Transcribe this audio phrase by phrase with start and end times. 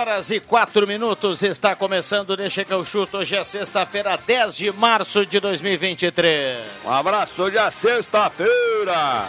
[0.00, 3.18] Horas e quatro minutos está começando Deixa que eu chuto.
[3.18, 6.58] Hoje é sexta-feira, 10 de março de 2023.
[6.86, 9.26] Um abraço, hoje é sexta-feira.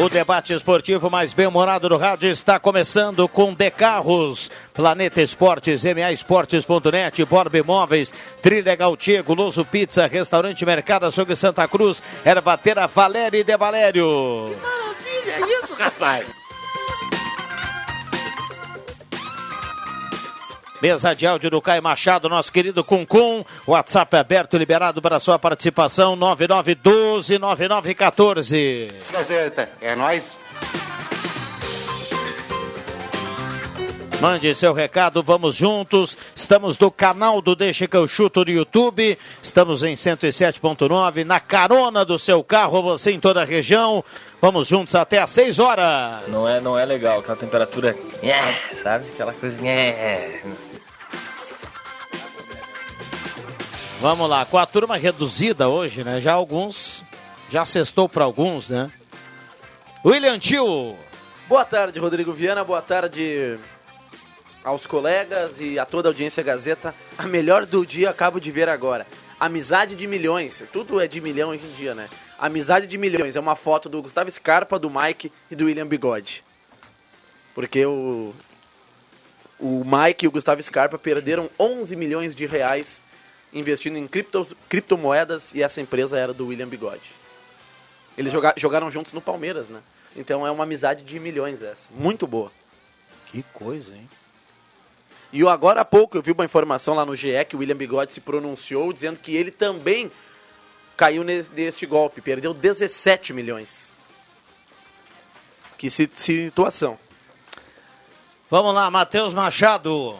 [0.00, 6.10] O debate esportivo mais bem-humorado do rádio está começando com De Carros, Planeta Esportes, MA
[6.10, 13.44] Esportes.net, Borba Imóveis, Trilegal Tia, Guloso Pizza, Restaurante Mercado Açougue Santa Cruz, Ervatera Valéria e
[13.44, 14.48] De Valério.
[14.48, 16.45] Que maravilha é isso, rapaz!
[20.80, 23.44] Mesa de áudio do Caio Machado, nosso querido Cuncum.
[23.66, 28.92] WhatsApp aberto, liberado para sua participação, 9912-9914.
[29.12, 30.38] Gazeta, é nóis.
[34.20, 36.16] Mande seu recado, vamos juntos.
[36.34, 39.18] Estamos do canal do Deixa que eu chuto no YouTube.
[39.42, 44.02] Estamos em 107.9, na carona do seu carro, você em toda a região.
[44.40, 46.28] Vamos juntos até às 6 horas.
[46.28, 49.06] Não é, não é legal, aquela temperatura, é, sabe?
[49.12, 50.42] Aquela coisa, é.
[54.00, 56.22] Vamos lá, com a turma reduzida hoje, né?
[56.22, 57.04] Já alguns,
[57.50, 58.86] já sextou para alguns, né?
[60.02, 60.96] William Tio.
[61.46, 62.64] Boa tarde, Rodrigo Viana.
[62.64, 63.58] Boa tarde
[64.66, 66.92] aos colegas e a toda a audiência Gazeta.
[67.16, 69.06] A melhor do dia acabo de ver agora.
[69.38, 70.60] Amizade de milhões.
[70.72, 72.08] Tudo é de milhão hoje em dia, né?
[72.36, 73.36] Amizade de milhões.
[73.36, 76.44] É uma foto do Gustavo Scarpa, do Mike e do William Bigode.
[77.54, 78.34] Porque o,
[79.60, 83.04] o Mike e o Gustavo Scarpa perderam 11 milhões de reais
[83.52, 87.12] investindo em criptos, criptomoedas e essa empresa era do William Bigode.
[88.18, 89.80] Eles joga, jogaram juntos no Palmeiras, né?
[90.16, 91.88] Então é uma amizade de milhões essa.
[91.94, 92.50] Muito boa.
[93.26, 94.08] Que coisa, hein?
[95.32, 97.76] E eu, agora há pouco eu vi uma informação lá no GE que o William
[97.76, 100.10] Bigode se pronunciou dizendo que ele também
[100.96, 103.92] caiu ne- neste golpe, perdeu 17 milhões.
[105.76, 106.98] Que si- situação.
[108.50, 110.18] Vamos lá, Matheus Machado.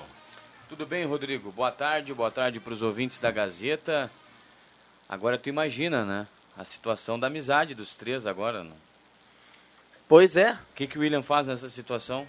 [0.68, 1.50] Tudo bem, Rodrigo?
[1.52, 4.10] Boa tarde, boa tarde para os ouvintes da Gazeta.
[5.08, 6.26] Agora tu imagina, né?
[6.58, 8.64] A situação da amizade dos três agora.
[8.64, 8.72] Né?
[10.08, 12.26] Pois é, O que, que o William faz nessa situação?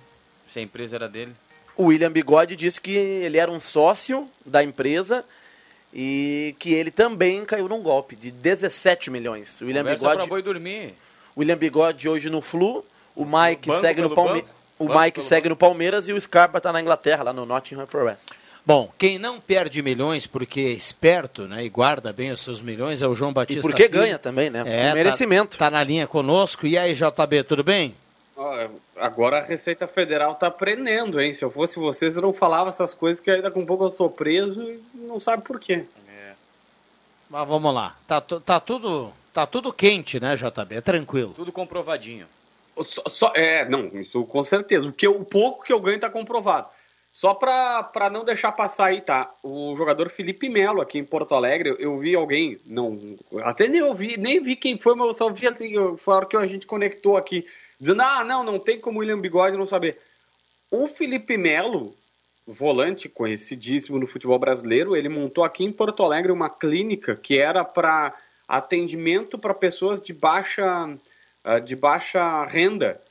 [0.47, 1.35] Se a empresa era dele?
[1.77, 5.23] O William Bigode disse que ele era um sócio da empresa
[5.93, 9.61] e que ele também caiu num golpe de 17 milhões.
[9.61, 10.93] O William Conversa Bigode, boi dormir.
[11.37, 12.83] William Bigode hoje no Flu,
[13.15, 14.41] o Mike Banco segue no Palmeiras.
[14.43, 14.57] banco?
[14.79, 17.87] O Banco Mike segue no Palmeiras e o Scarpa tá na Inglaterra, lá no Nottingham
[17.87, 18.27] Forest.
[18.65, 23.01] Bom, quem não perde milhões porque é esperto, né, e guarda bem os seus milhões
[23.01, 23.59] é o João Batista.
[23.59, 24.01] E porque Filho.
[24.01, 24.63] ganha também, né?
[24.65, 25.57] É, Um merecimento.
[25.57, 26.67] Tá, tá na linha conosco.
[26.67, 27.95] E aí, JB, tudo bem?
[28.95, 31.33] Agora a Receita Federal tá aprendendo, hein?
[31.33, 33.91] Se eu fosse vocês, eu não falava essas coisas que ainda com um pouco eu
[33.91, 35.85] sou preso e não sabe por quê.
[37.29, 37.95] Mas vamos lá.
[38.07, 40.75] Tá, tá tudo, tá tudo quente, né, JB?
[40.75, 41.33] É tranquilo.
[41.35, 42.27] Tudo comprovadinho.
[42.85, 44.87] Só, só- é, não, isso com certeza.
[44.87, 46.67] O, que, eu- o pouco que eu ganho tá comprovado.
[47.11, 49.33] Só pra, pra não deixar passar aí, tá?
[49.41, 53.81] O jogador Felipe Melo aqui em Porto Alegre, eu, eu vi alguém, não, até nem
[53.81, 56.45] ouvi, nem vi quem foi, mas eu só vi assim, foi a hora que a
[56.45, 57.47] gente conectou aqui,
[57.79, 59.99] dizendo, ah, não, não tem como o William Bigode não saber.
[60.71, 61.95] O Felipe Melo,
[62.45, 67.63] volante conhecidíssimo no futebol brasileiro, ele montou aqui em Porto Alegre uma clínica que era
[67.63, 68.13] para
[68.47, 70.97] atendimento para pessoas de baixa,
[71.43, 73.01] ah, de baixa renda.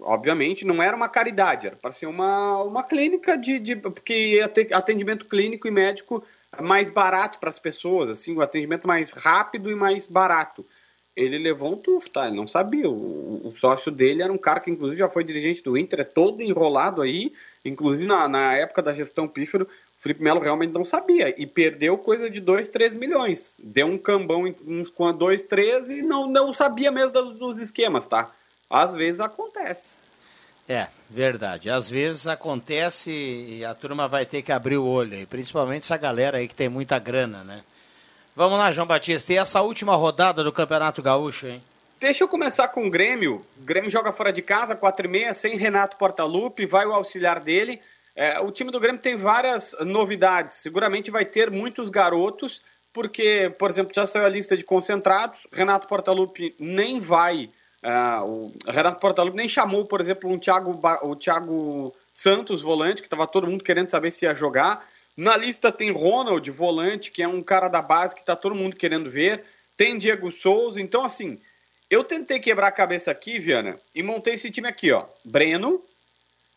[0.00, 4.48] Obviamente, não era uma caridade, era para ser uma, uma clínica de, de porque ia
[4.48, 6.24] ter atendimento clínico e médico
[6.60, 10.64] mais barato para as pessoas, assim, o atendimento mais rápido e mais barato.
[11.16, 12.26] Ele levou um tufo, tá?
[12.26, 12.88] Ele não sabia.
[12.88, 16.04] O, o sócio dele era um cara que, inclusive, já foi dirigente do Inter, é
[16.04, 17.32] todo enrolado aí.
[17.64, 21.34] Inclusive, na, na época da gestão Pífero, o Felipe Melo realmente não sabia.
[21.40, 23.56] E perdeu coisa de 2, 3 milhões.
[23.58, 24.54] Deu um cambão
[24.94, 28.30] com a 2, 3 e não, não sabia mesmo dos esquemas, tá?
[28.68, 29.96] Às vezes acontece.
[30.68, 31.70] É, verdade.
[31.70, 35.96] Às vezes acontece e a turma vai ter que abrir o olho aí, principalmente essa
[35.96, 37.62] galera aí que tem muita grana, né?
[38.36, 39.32] Vamos lá, João Batista.
[39.32, 41.62] E essa última rodada do Campeonato Gaúcho, hein?
[41.98, 43.46] Deixa eu começar com o Grêmio.
[43.56, 47.40] O Grêmio joga fora de casa, 4 e meia, sem Renato Portaluppi, vai o auxiliar
[47.40, 47.80] dele.
[48.14, 50.58] É, o time do Grêmio tem várias novidades.
[50.58, 52.60] Seguramente vai ter muitos garotos,
[52.92, 55.46] porque, por exemplo, já saiu a lista de concentrados.
[55.50, 57.48] Renato Portaluppi nem vai.
[57.82, 63.06] Uh, o Renato Portaluppi nem chamou, por exemplo, um Thiago, o Thiago Santos, volante, que
[63.06, 64.86] estava todo mundo querendo saber se ia jogar.
[65.16, 68.76] Na lista tem Ronald, volante, que é um cara da base que está todo mundo
[68.76, 69.44] querendo ver.
[69.76, 70.80] Tem Diego Souza.
[70.80, 71.40] Então, assim,
[71.88, 75.06] eu tentei quebrar a cabeça aqui, Viana, e montei esse time aqui, ó.
[75.24, 75.82] Breno,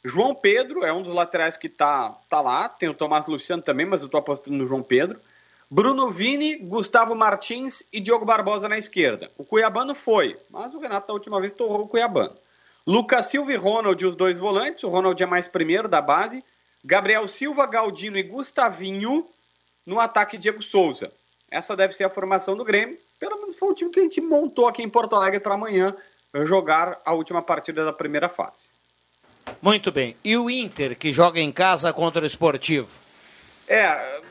[0.03, 2.67] João Pedro é um dos laterais que tá, tá lá.
[2.67, 5.19] Tem o Tomás Luciano também, mas eu tô apostando no João Pedro.
[5.71, 9.29] Bruno Vini, Gustavo Martins e Diogo Barbosa na esquerda.
[9.37, 12.35] O Cuiabano foi, mas o Renato da última vez torrou o Cuiabano.
[12.87, 14.83] Lucas Silva e Ronald, os dois volantes.
[14.83, 16.43] O Ronald é mais primeiro da base.
[16.83, 19.27] Gabriel Silva, Galdino e Gustavinho
[19.85, 21.11] no ataque Diego Souza.
[21.51, 22.97] Essa deve ser a formação do Grêmio.
[23.19, 25.95] Pelo menos foi o time que a gente montou aqui em Porto Alegre para amanhã
[26.45, 28.69] jogar a última partida da primeira fase.
[29.61, 30.15] Muito bem.
[30.23, 32.87] E o Inter, que joga em casa contra o Esportivo?
[33.67, 34.21] É,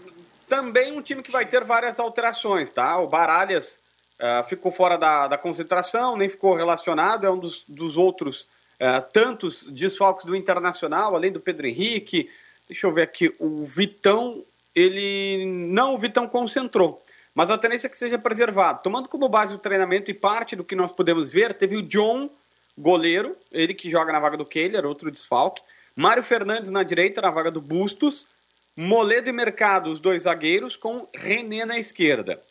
[0.48, 2.98] também um time que vai ter várias alterações, tá?
[2.98, 3.80] O Baralhas
[4.18, 8.48] uh, ficou fora da, da, concentração, nem ficou relacionado, é um dos, dos outros
[8.80, 12.30] uh, tantos desfalques do Internacional, além do Pedro Henrique.
[12.66, 14.44] Deixa eu ver aqui, o Vitão,
[14.74, 15.44] ele.
[15.46, 17.02] Não, o Vitão concentrou
[17.38, 18.82] mas a tendência é que seja preservado.
[18.82, 22.28] Tomando como base o treinamento e parte do que nós podemos ver, teve o John,
[22.76, 25.62] goleiro, ele que joga na vaga do Kehler, outro desfalque.
[25.94, 28.26] Mário Fernandes na direita, na vaga do Bustos.
[28.76, 32.42] Moledo e Mercado, os dois zagueiros, com René na esquerda.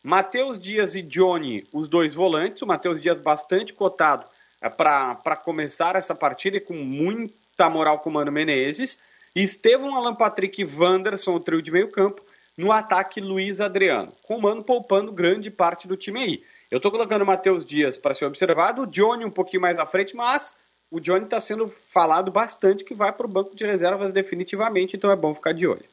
[0.00, 2.62] Matheus Dias e Johnny, os dois volantes.
[2.62, 4.26] O Matheus Dias bastante cotado
[4.70, 8.98] para começar essa partida e com muita moral com o Mano Menezes.
[9.34, 12.22] Estevão, Alan Patrick e Wanderson, o trio de meio campo.
[12.56, 14.12] No ataque, Luiz Adriano.
[14.22, 16.44] Com o Mano poupando grande parte do time aí.
[16.70, 19.86] Eu estou colocando o Matheus Dias para ser observado, o Johnny um pouquinho mais à
[19.86, 20.56] frente, mas
[20.90, 25.10] o Johnny está sendo falado bastante que vai para o banco de reservas definitivamente, então
[25.10, 25.84] é bom ficar de olho.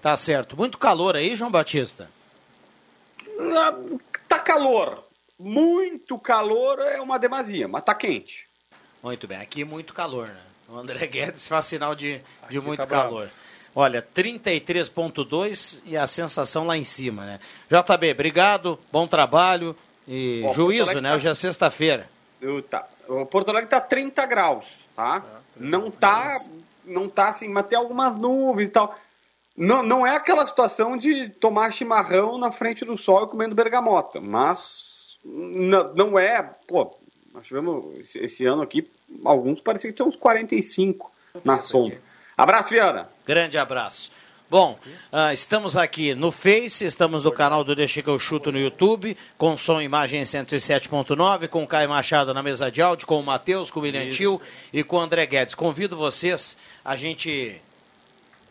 [0.00, 0.56] Tá certo.
[0.56, 2.08] Muito calor aí, João Batista?
[4.28, 5.04] Tá calor.
[5.38, 8.48] Muito calor é uma demasia, mas tá quente.
[9.02, 9.38] Muito bem.
[9.38, 10.40] Aqui muito calor, né?
[10.68, 12.20] O André Guedes faz sinal de,
[12.50, 13.26] de muito tá calor.
[13.26, 13.48] Bravo.
[13.74, 17.40] Olha, 33.2 e a sensação lá em cima, né?
[17.70, 19.76] JB, obrigado, bom trabalho
[20.06, 21.10] e Ó, juízo, né?
[21.10, 21.16] Tá...
[21.16, 22.10] Hoje é sexta-feira.
[22.68, 22.88] Tá.
[23.06, 25.22] O Porto Alegre tá 30 graus, tá?
[25.24, 26.40] É, não tá,
[26.84, 28.98] não tá assim, mas tem algumas nuvens e tal.
[29.56, 34.20] Não, não é aquela situação de tomar chimarrão na frente do sol e comendo bergamota,
[34.20, 36.96] mas não, não é, pô,
[37.32, 38.88] nós tivemos esse, esse ano aqui,
[39.24, 41.10] alguns pareciam que tinham uns 45
[41.44, 42.00] na sombra.
[42.36, 43.08] Abraço, Viana.
[43.26, 44.12] Grande abraço.
[44.50, 44.78] Bom,
[45.12, 49.14] uh, estamos aqui no Face, estamos no canal do Deixa que eu chuto no YouTube,
[49.36, 53.22] com som e imagem 107.9, com o Caio Machado na mesa de áudio, com o
[53.22, 54.40] Matheus, com o William Tio
[54.72, 55.54] e com o André Guedes.
[55.54, 57.60] Convido vocês a gente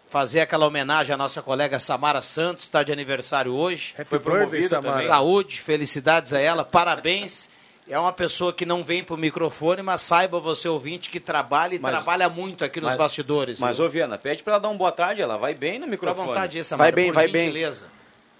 [0.09, 3.95] fazer aquela homenagem à nossa colega Samara Santos, está de aniversário hoje.
[4.06, 5.06] Foi promovida também.
[5.06, 7.50] Saúde, felicidades a ela, parabéns
[7.89, 11.80] é uma pessoa que não vem pro microfone, mas saiba você ouvinte que trabalha e
[11.80, 13.59] mas, trabalha muito aqui nos mas, bastidores.
[13.59, 16.19] Mas, ô Viana, pede para ela dar uma boa tarde, ela vai bem no microfone.
[16.19, 17.86] Fica à vontade, essa Vai bem, vai gentileza.
[17.86, 17.96] bem.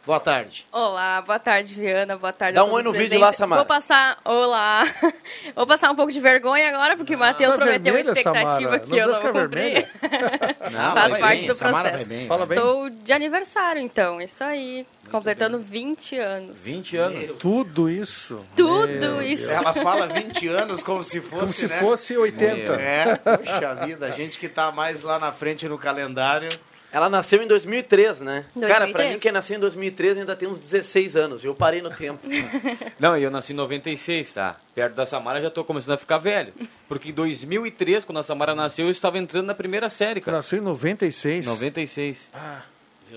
[0.08, 0.66] Boa tarde.
[0.72, 2.16] Olá, boa tarde, Viana.
[2.16, 3.60] Boa tarde Dá um oi no vídeo lá, Samara.
[3.60, 4.18] Vou passar.
[4.24, 4.86] Olá.
[5.54, 8.80] Vou passar um pouco de vergonha agora, porque o Matheus tá prometeu uma expectativa Samara.
[8.80, 9.86] que não eu não vou cumprir.
[10.72, 11.48] Não, Faz parte bem.
[11.48, 12.54] do processo.
[12.54, 14.22] Estou de aniversário, então.
[14.22, 14.76] Isso aí.
[14.76, 15.94] Muito completando bem.
[15.96, 16.64] 20 anos.
[16.64, 17.20] 20 anos.
[17.20, 17.36] Meu.
[17.36, 18.46] Tudo isso.
[18.56, 19.48] Tudo Meu isso.
[19.48, 19.62] Deus.
[19.62, 21.36] Ela fala 20 anos como se fosse.
[21.36, 21.80] Como se né?
[21.80, 22.56] fosse 80.
[22.56, 22.76] Meu.
[22.76, 26.50] É, puxa vida, a gente que está mais lá na frente no calendário.
[26.98, 28.46] Ela nasceu em 2003, né?
[28.56, 28.68] 2003.
[28.68, 31.44] Cara, pra mim, quem nasceu em 2003 ainda tem uns 16 anos.
[31.44, 32.28] Eu parei no tempo.
[33.00, 34.56] Não, eu nasci em 96, tá?
[34.74, 36.52] Perto da Samara já tô começando a ficar velho.
[36.88, 40.38] Porque em 2003, quando a Samara nasceu, eu estava entrando na primeira série, cara.
[40.38, 41.46] Nasceu em 96?
[41.46, 42.32] 96.
[42.34, 42.62] Ah,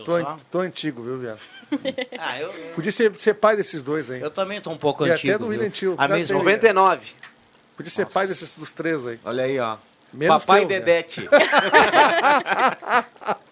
[0.04, 1.40] tô, an tô antigo, viu, Viado?
[2.18, 2.75] ah, eu, eu...
[2.75, 4.20] Podia ser, ser pai desses dois aí.
[4.20, 5.32] Eu também tô um pouco e antigo.
[5.32, 5.94] até do William Tio.
[5.96, 7.12] A mesma 99.
[7.78, 8.12] Podia ser Nossa.
[8.12, 9.18] pai desses, dos três aí.
[9.25, 9.78] Olha aí, ó.
[10.12, 11.29] Menos Papai teu, Dedete.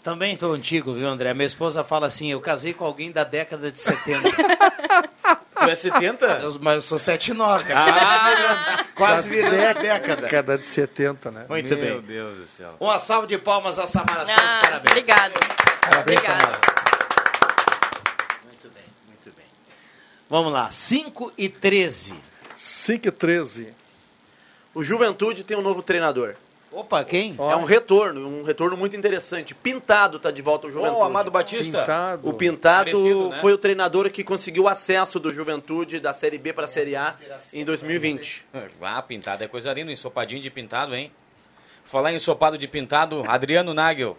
[0.03, 1.33] Também tô antigo, viu, André?
[1.35, 4.29] Minha esposa fala assim: eu casei com alguém da década de 70.
[5.59, 6.27] Tu é 70?
[6.27, 10.23] Eu, mas eu sou 79, ah, quase virando a década.
[10.23, 11.47] Década de 70, né?
[11.49, 11.91] Muito Meu bem.
[11.91, 12.75] Meu Deus do céu.
[12.81, 14.91] Uma salva de palmas a Samara Santos, ah, parabéns.
[14.91, 15.35] Obrigado.
[15.81, 16.41] Parabéns, Obrigado.
[16.41, 16.61] Samara.
[18.45, 19.47] Muito bem, muito bem.
[20.29, 22.15] Vamos lá, 5 e 13.
[22.57, 23.75] 5 e 13.
[24.75, 26.35] O Juventude tem um novo treinador.
[26.71, 27.35] Opa, quem?
[27.39, 29.55] É um retorno, um retorno muito interessante.
[29.55, 31.01] Pintado tá de volta ao Juventude.
[31.01, 31.81] O Amado Batista.
[31.81, 32.29] Pintado.
[32.29, 33.41] O Pintado Parecido, né?
[33.41, 36.95] foi o treinador que conseguiu o acesso do Juventude da Série B para a Série
[36.95, 37.17] A
[37.53, 38.47] em 2020.
[38.83, 41.11] Ah, pintado é coisa linda, ensopadinho de pintado, hein?
[41.85, 44.17] Falar em ensopado de pintado, Adriano Nagel.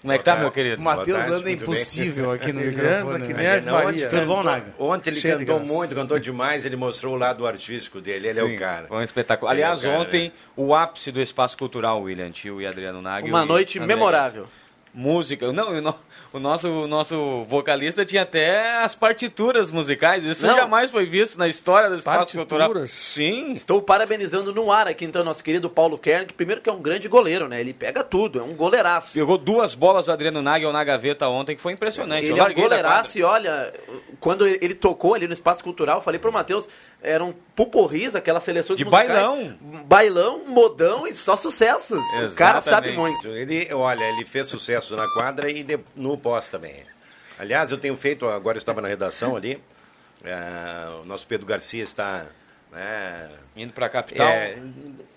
[0.00, 0.80] Como é que tá, meu querido?
[0.80, 3.26] O Matheus anda impossível aqui no microfone.
[3.26, 3.60] Que nem né?
[3.60, 4.08] Maria.
[4.26, 4.74] Bom, Naga?
[4.78, 8.52] Ontem ele Cheio cantou muito, cantou demais, ele mostrou o lado artístico dele, ele Sim,
[8.52, 8.86] é o cara.
[8.86, 9.50] Foi um espetáculo.
[9.50, 10.32] Aliás, é cara, ontem, né?
[10.56, 13.28] o ápice do espaço cultural, William Tio e Adriano Nagel.
[13.28, 14.46] Uma noite memorável
[14.92, 15.52] música.
[15.52, 15.94] Não,
[16.32, 20.24] o nosso, o nosso vocalista tinha até as partituras musicais.
[20.24, 20.56] Isso Não.
[20.56, 22.72] jamais foi visto na história do espaço cultural.
[22.86, 23.52] Sim.
[23.52, 26.80] Estou parabenizando no ar aqui, então, nosso querido Paulo Kern, que primeiro que é um
[26.80, 27.60] grande goleiro, né?
[27.60, 29.14] Ele pega tudo, é um goleiraço.
[29.14, 32.26] Pegou duas bolas do Adriano Nagel na gaveta ontem, que foi impressionante.
[32.26, 33.72] Ele é um goleiraço e olha,
[34.18, 36.68] quando ele tocou ali no espaço cultural, eu falei pro Matheus,
[37.02, 39.58] eram puporris, aquelas seleções de musicais, bailão.
[39.86, 41.98] Bailão, modão e só sucessos.
[41.98, 42.32] Exatamente.
[42.32, 43.28] O cara sabe muito.
[43.28, 45.66] Ele, olha, ele fez sucesso na quadra e
[45.96, 46.76] no pós também.
[47.38, 49.58] Aliás, eu tenho feito, agora eu estava na redação ali,
[50.22, 52.26] é, o nosso Pedro Garcia está
[52.70, 54.58] né, indo para a capital, é,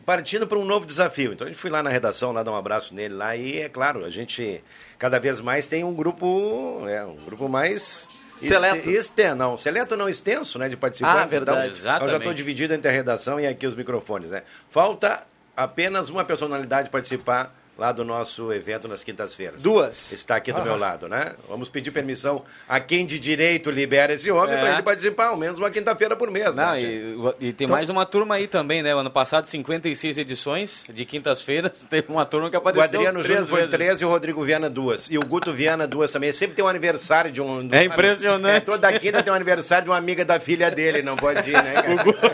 [0.05, 1.33] partindo para um novo desafio.
[1.33, 3.67] Então a gente foi lá na redação, lá dar um abraço nele lá e é
[3.67, 4.63] claro, a gente
[4.97, 8.07] cada vez mais tem um grupo, é, um grupo mais
[8.47, 8.89] Seleto.
[8.89, 11.21] Este, não, seleto não extenso, né, de participantes.
[11.21, 11.57] Ah, verdade.
[11.59, 12.05] Então, Exatamente.
[12.05, 14.43] Eu já estou dividido entre a redação e aqui os microfones, né.
[14.69, 19.63] Falta apenas uma personalidade participar lá do nosso evento nas quintas-feiras.
[19.63, 20.11] Duas.
[20.11, 20.63] Está aqui do ah.
[20.63, 21.33] meu lado, né?
[21.49, 24.59] Vamos pedir permissão a quem de direito libera esse homem é.
[24.59, 26.55] para ele participar, ao menos uma quinta-feira por mês.
[26.55, 27.75] Não, né, e, e, tem então...
[27.75, 28.93] mais uma turma aí também, né?
[28.95, 32.81] O ano passado, 56 edições de quintas-feiras, teve uma turma que apareceu.
[32.81, 35.09] O Adriano Júnior foi 13 e o Rodrigo Viana duas.
[35.09, 36.31] E o Guto Viana duas também.
[36.31, 37.67] Sempre tem um aniversário de um.
[37.71, 38.57] é impressionante.
[38.57, 41.53] É, toda quinta tem um aniversário de uma amiga da filha dele, não pode ir,
[41.53, 41.73] né?
[41.87, 42.19] o Guto...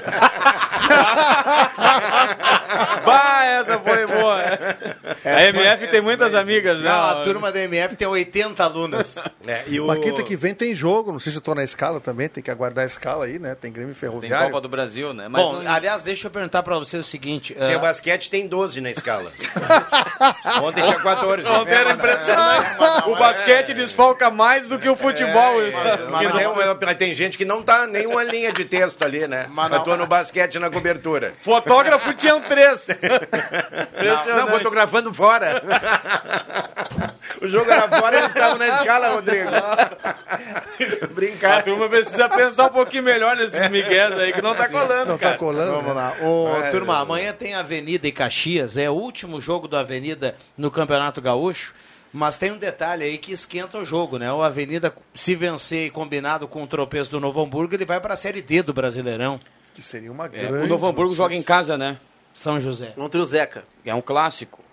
[3.05, 4.43] bah, essa foi boa.
[5.29, 6.89] Essa a MF tem muitas amigas, né?
[6.89, 9.15] Não, a turma da MF tem 80 alunas.
[9.47, 9.85] É, e o...
[9.85, 12.43] Uma quinta que vem tem jogo, não sei se eu tô na escala também, tem
[12.43, 13.55] que aguardar a escala aí, né?
[13.55, 14.45] Tem Grêmio Ferroviário.
[14.45, 15.27] Tem Copa do Brasil, né?
[15.27, 15.71] Mas Bom, não...
[15.71, 17.55] aliás, deixa eu perguntar pra você o seguinte.
[17.57, 17.79] Se uh...
[17.79, 19.31] basquete tem 12 na escala.
[20.61, 21.49] Ontem tinha 14.
[21.49, 22.67] Ontem era impressionante.
[23.07, 25.61] o basquete desfalca mais do que o futebol.
[25.63, 25.71] É,
[26.09, 29.47] mas, mas, mas, tem gente que não tá nem uma linha de texto ali, né?
[29.49, 31.33] Mas eu tô no basquete na cobertura.
[31.41, 32.89] Fotógrafo tinham três.
[33.99, 35.61] Não, não, fotografando fora.
[37.41, 39.49] o jogo era fora e eles estavam na escala, Rodrigo.
[41.13, 41.59] Brincar.
[41.59, 45.17] A turma precisa pensar um pouquinho melhor nesses migués aí, que não tá colando, não
[45.17, 45.33] tá cara.
[45.33, 45.71] tá colando?
[45.73, 46.15] Vamos lá.
[46.21, 48.77] Ô, é, turma, amanhã tem Avenida e Caxias.
[48.77, 51.73] É o último jogo do Avenida no Campeonato Gaúcho.
[52.11, 54.33] Mas tem um detalhe aí que esquenta o jogo, né?
[54.33, 58.15] O Avenida, se vencer e combinado com o tropeço do Novo Hamburgo, ele vai para
[58.15, 59.39] a Série D do Brasileirão.
[59.75, 60.47] Que seria uma grande.
[60.47, 61.97] É, o Novo Hamburgo joga em casa, né?
[62.33, 62.93] São José.
[62.95, 63.63] Contra o Zeca.
[63.85, 64.63] É um clássico.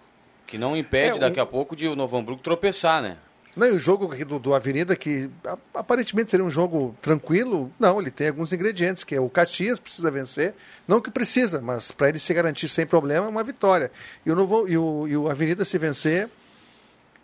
[0.46, 3.16] Que não impede é, daqui a pouco de o Novo Hamburgo tropeçar, né?
[3.56, 5.30] Não, e o jogo do, do Avenida, que
[5.72, 10.10] aparentemente seria um jogo tranquilo, não, ele tem alguns ingredientes, que é o Caxias precisa
[10.10, 10.52] vencer,
[10.86, 13.90] não que precisa, mas para ele se garantir sem problema, uma vitória.
[14.26, 16.28] E o, Novo, e o, e o Avenida se vencer,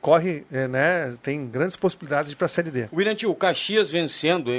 [0.01, 2.89] corre, é, né, tem grandes possibilidades para a Série D.
[2.91, 4.51] William, o Caxias vencendo,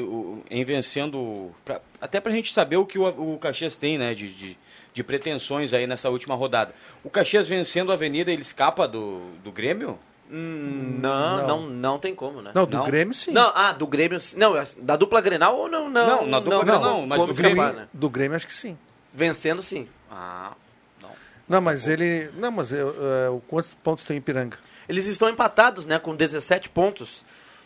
[0.52, 4.14] em vencendo, pra, até para a gente saber o que o, o Caxias tem, né,
[4.14, 4.58] de, de
[4.94, 6.74] de pretensões aí nessa última rodada.
[7.04, 9.98] O Caxias vencendo a Avenida, ele escapa do, do Grêmio?
[10.32, 12.52] Hum, não, não, não, não, tem como, né?
[12.56, 12.86] Não, do não.
[12.86, 13.32] Grêmio sim.
[13.32, 15.90] Não, ah, do Grêmio Não, da dupla Grenal ou não?
[15.90, 17.88] Não, não na dupla não, Grenal não, mas do Grêmio, escapar, né?
[17.94, 18.78] do Grêmio acho que sim.
[19.14, 19.88] Vencendo sim.
[20.10, 20.54] Ah,
[21.02, 21.10] não.
[21.48, 22.32] Não, mas ele.
[22.36, 24.58] Não, mas eu, uh, quantos pontos tem Ipiranga?
[24.88, 26.00] Eles estão empatados, né?
[26.00, 27.24] Com 17 pontos.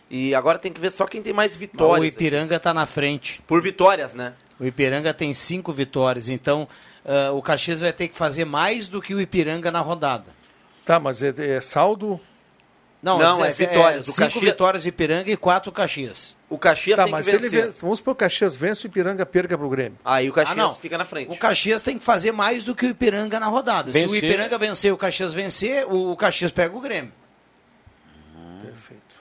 [0.09, 2.01] E agora tem que ver só quem tem mais vitórias.
[2.01, 3.41] O Ipiranga está na frente.
[3.47, 4.33] Por vitórias, né?
[4.59, 6.67] O Ipiranga tem cinco vitórias, então
[7.07, 10.25] uh, o Caxias vai ter que fazer mais do que o Ipiranga na rodada.
[10.85, 12.19] Tá, mas é, é saldo?
[13.01, 14.07] Não, não é, é vitórias.
[14.07, 14.43] É, cinco Caxias...
[14.43, 16.35] vitórias do Ipiranga e quatro Caxias.
[16.49, 17.63] O Caxias tá, tem mas que vencer.
[17.63, 19.97] Ele vamos supor que o Caxias vence e o Ipiranga perca para o Grêmio.
[20.03, 21.31] Aí o Caxias ah, fica na frente.
[21.31, 23.91] O Caxias tem que fazer mais do que o Ipiranga na rodada.
[23.91, 24.09] Vencer.
[24.09, 27.11] Se o Ipiranga vencer o Caxias vencer, o Caxias pega o Grêmio.
[28.63, 29.15] Perfeito.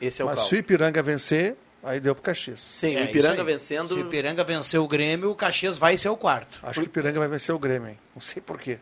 [0.00, 2.60] Esse é o Mas se o Ipiranga vencer, Aí deu pro Caxias.
[2.60, 3.88] Sim, é, o Ipiranga vencendo.
[3.88, 6.58] Se o Ipiranga vencer o Grêmio, o Caxias vai ser o quarto.
[6.62, 7.98] Acho que o Ipiranga vai vencer o Grêmio, hein?
[8.14, 8.78] Não sei porquê.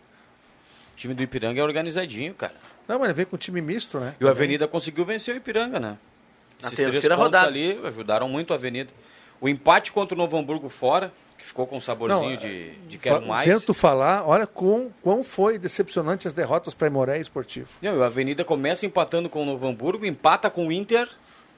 [0.92, 2.54] O time do Ipiranga é organizadinho, cara.
[2.86, 4.14] Não, mas ele veio com o time misto, né?
[4.20, 5.96] E o Avenida conseguiu vencer o Ipiranga, né?
[6.60, 8.92] Na Esses terceira rodada ali ajudaram muito a Avenida.
[9.40, 12.98] O empate contra o Novo Hamburgo fora, que ficou com um saborzinho Não, de, de
[12.98, 13.48] quero mais.
[13.48, 17.68] Vento falar, olha quão, quão foi decepcionante as derrotas para Imoré Esportivo.
[17.80, 21.08] Não, a Avenida começa empatando com o Novo Hamburgo, empata com o Inter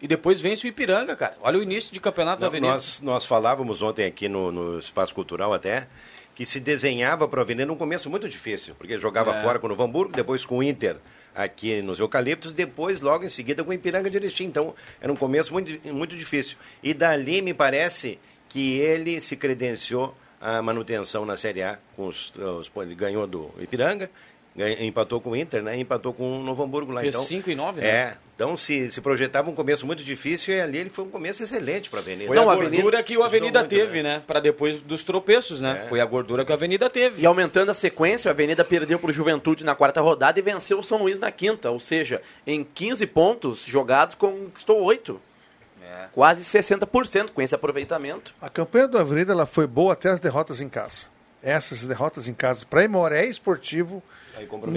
[0.02, 1.36] e depois vence o Ipiranga, cara.
[1.40, 2.72] Olha o início de campeonato Não, da Avenida.
[2.74, 5.86] Nós, nós falávamos ontem aqui no, no Espaço Cultural até
[6.34, 9.42] que se desenhava para a Avenida num começo muito difícil, porque jogava É.
[9.42, 10.96] fora com o Novo Hamburgo, depois com o Inter
[11.34, 14.44] aqui nos Eucaliptos, depois logo em seguida com o Ipiranga de Erechim.
[14.44, 16.56] Então era um começo muito, muito difícil.
[16.82, 18.18] E dali me parece
[18.48, 21.78] que ele se credenciou a manutenção na Série A.
[21.96, 24.10] Com os, os- ele ganhou do Ipiranga,
[24.80, 25.78] empatou com o Inter, né?
[25.78, 27.00] empatou com o Novo Hamburgo lá.
[27.00, 27.86] Fez então, cinco e nove, né?
[27.86, 31.42] É, então se, se projetava um começo muito difícil e ali ele foi um começo
[31.42, 32.26] excelente para a Avenida.
[32.26, 34.22] Foi a gordura que o Avenida muito, teve, né?
[34.26, 35.86] Pra depois dos tropeços, né?
[35.88, 37.22] Foi a gordura que a Avenida teve.
[37.22, 40.78] E aumentando a sequência, a Avenida perdeu para o Juventude na quarta rodada e venceu
[40.78, 41.70] o São Luís na quinta.
[41.70, 45.20] Ou seja, em 15 pontos jogados, conquistou 8.
[46.12, 48.34] Quase 60% com esse aproveitamento.
[48.40, 51.06] A campanha do Avenida ela foi boa até as derrotas em casa.
[51.42, 54.02] Essas derrotas em casa para Imoré Esportivo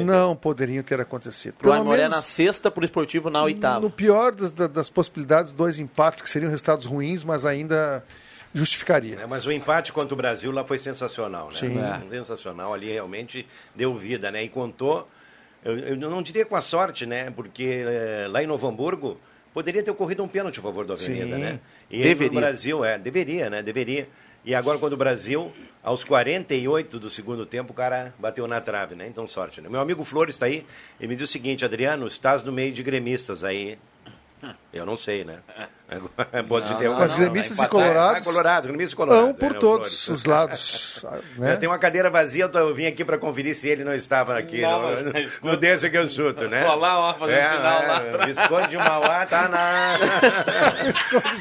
[0.06, 1.54] não poderiam ter acontecido.
[1.54, 3.80] Pro Pelo Aimoré menos na sexta, pro Esportivo na oitava.
[3.80, 8.04] no pior das, da- das possibilidades, dois empates que seriam resultados ruins, mas ainda
[8.54, 9.20] justificaria.
[9.22, 11.60] É, mas o empate contra o Brasil lá foi sensacional, né?
[11.60, 11.78] Sim.
[11.80, 12.10] É.
[12.10, 12.74] Sensacional.
[12.74, 13.46] Ali realmente
[13.76, 14.44] deu vida, né?
[14.44, 15.08] E contou,
[15.64, 17.30] eu, eu não diria com a sorte, né?
[17.32, 19.20] Porque eh, lá em Novo Hamburgo
[19.54, 21.42] poderia ter ocorrido um pênalti a favor do Avenida, Sim.
[21.42, 21.60] né?
[21.90, 22.34] E Deveria.
[22.34, 23.62] no Brasil, é, deveria, né?
[23.62, 24.08] Deveria.
[24.46, 28.94] E agora, quando o Brasil, aos 48 do segundo tempo, o cara bateu na trave,
[28.94, 29.08] né?
[29.08, 29.68] Então, sorte, né?
[29.68, 30.64] Meu amigo Flores está aí,
[31.00, 33.80] ele me diz o seguinte, Adriano, estás no meio de gremistas aí.
[34.72, 35.40] Eu não sei, né?
[36.50, 39.26] Pode Não, ter não, Mas não, gremistas e colorados Ah, colorados, gremistas e colorados.
[39.28, 41.06] vão por é, todos os lados.
[41.38, 41.54] né?
[41.54, 44.62] Eu tenho uma cadeira vazia, eu, vim aqui para conferir se ele não estava aqui.
[44.62, 46.64] Não, no, no, mas- no desse que eu chuto, né?
[46.64, 48.36] Tô lá, ó, fazendo sinal lá atrás.
[48.36, 49.98] Visconde de Mauá tá na.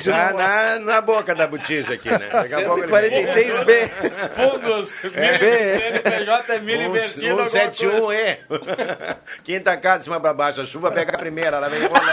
[0.04, 2.28] tá na, na boca da botija aqui, né?
[2.30, 3.90] Daqui a pouco ele- 146B.
[4.34, 4.94] Fundos,
[6.50, 7.30] é milho invertido.
[7.30, 7.70] alguma coisa.
[7.70, 9.16] 171E.
[9.42, 10.60] Quinta casa, de cima pra baixo.
[10.60, 12.04] A chuva pega a primeira, ela vem rolando.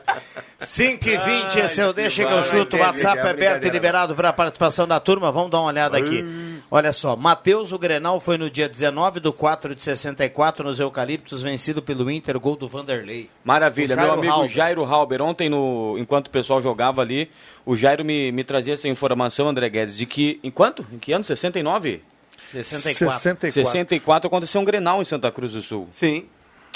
[0.58, 2.76] 5 e 20, Ah, esse é o Deixa que eu chuto.
[2.76, 5.32] O WhatsApp é aberto e liberado para a participação da turma.
[5.32, 6.24] Vamos dar uma olhada aqui.
[6.70, 11.42] Olha só, Matheus, o Grenal foi no dia 19 do 4 de 64 nos Eucaliptos,
[11.42, 13.28] vencido pelo Inter, gol do Vanderlei.
[13.42, 14.50] Maravilha, meu amigo Halber.
[14.50, 17.28] Jairo Halber, ontem, no, enquanto o pessoal jogava ali,
[17.66, 20.86] o Jairo me, me trazia essa informação, André Guedes, de que, em quanto?
[20.92, 21.24] Em que ano?
[21.24, 22.02] 69?
[22.46, 23.18] 64.
[23.18, 23.50] 64.
[23.50, 25.88] 64 aconteceu um Grenal em Santa Cruz do Sul.
[25.90, 26.26] Sim.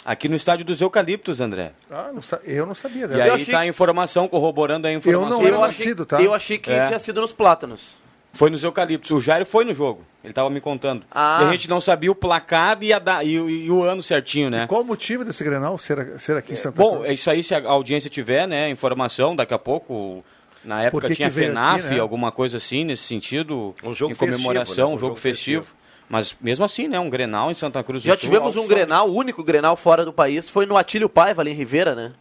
[0.04, 1.72] Aqui no estádio dos Eucaliptos, André.
[1.90, 3.22] Ah, não sa- eu não sabia E dessa.
[3.22, 5.30] aí achei- tá a informação, corroborando a informação.
[5.30, 6.20] não era Eu achei, nascido, tá?
[6.20, 6.86] eu achei que É.
[6.86, 7.96] tinha sido nos Plátanos.
[8.34, 9.10] Foi nos Eucaliptos.
[9.12, 10.04] O Jairo foi no jogo.
[10.22, 11.04] Ele estava me contando.
[11.10, 11.38] Ah.
[11.42, 14.02] E a gente não sabia o placar e, a da- e o- e o ano
[14.02, 14.66] certinho, né?
[14.66, 17.10] Qual o motivo desse Grenal ser, ser aqui em Santa Bom, Cruz?
[17.10, 20.24] é isso aí, se a audiência tiver, né, informação, daqui a pouco,
[20.64, 22.00] na época que tinha que veio FENAF, aqui, né?
[22.00, 24.84] alguma coisa assim, nesse sentido, Um jogo em comemoração, festivo, né?
[24.84, 25.62] um Um jogo, jogo festivo.
[25.62, 25.83] festivo.
[26.08, 29.08] Mas mesmo assim, né, um Grenal em Santa Cruz do Já Sul, tivemos um Grenal,
[29.08, 32.12] o único Grenal fora do país, foi no Atílio Paiva, ali em Ribeira, né?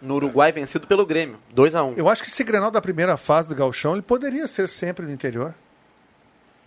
[0.00, 1.38] No Uruguai, vencido pelo Grêmio.
[1.52, 4.46] 2 a 1 Eu acho que esse Grenal da primeira fase do Gauchão, ele poderia
[4.46, 5.54] ser sempre no interior.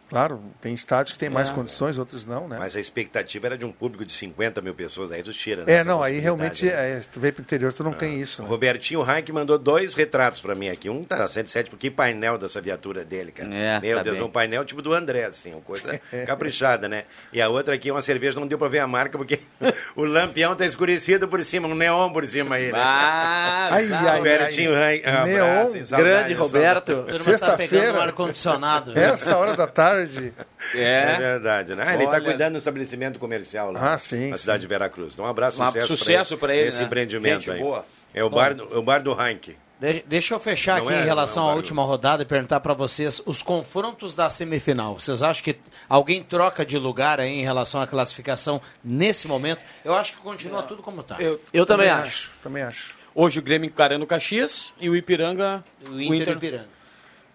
[0.10, 1.54] Claro, tem estádios que tem mais É.
[1.54, 2.58] condições, outros não, né?
[2.60, 5.65] Mas a expectativa era de um público de 50 mil pessoas, aí tu tira.
[5.65, 6.91] né, É, não, aí realmente, né?
[6.98, 8.41] é, se tu veio pro interior, tu não tem isso.
[8.41, 8.50] O né?
[8.50, 10.89] Robertinho Rank mandou dois retratos pra mim aqui.
[10.89, 13.54] Um tá na 107, porque que painel dessa viatura dele, cara.
[13.54, 14.26] É, Meu tá Deus, bem.
[14.28, 17.04] um painel tipo do André, assim, uma coisa caprichada, né?
[17.32, 19.39] E a outra aqui, uma cerveja, não deu pra ver a marca, porque
[19.96, 22.80] o lampião tá escurecido por cima, um neon por cima aí, né?
[22.80, 24.00] Ah, Ai, tá.
[24.12, 25.86] ai, Robertinho Rank, um Neon, abraço, hein?
[25.86, 27.04] Saudade, Grande Roberto.
[27.04, 27.70] Tá Sexta-feira.
[27.70, 28.98] pegando um ar-condicionado.
[28.98, 29.96] Essa hora da tarde.
[30.75, 31.17] É É.
[31.17, 31.83] verdade, né?
[31.88, 34.41] Ah, ele está Olha- cuidando do estabelecimento comercial lá Ah, sim, na sim.
[34.41, 35.13] cidade de Veracruz.
[35.13, 36.86] Então, um abraço, Um sucesso, sucesso pra ele, Esse né?
[36.86, 37.60] empreendimento Gente aí.
[37.60, 37.86] boa.
[38.13, 39.49] É o bar, do- é o bar do Rank.
[39.79, 41.63] De- deixa eu fechar Não aqui é, em relação é um à barulho.
[41.63, 44.99] última rodada e perguntar para vocês os confrontos da semifinal.
[44.99, 45.55] Vocês acham que
[45.88, 49.62] alguém troca de lugar aí em relação à classificação nesse momento?
[49.86, 51.17] Eu acho que continua tudo como está.
[51.21, 52.31] Eu- Eu também acho.
[52.41, 52.95] Também acho.
[53.13, 55.63] hoje o Grêmio encarando o Caxias e o Ipiranga...
[55.88, 56.65] O Inter, e Ipiranga.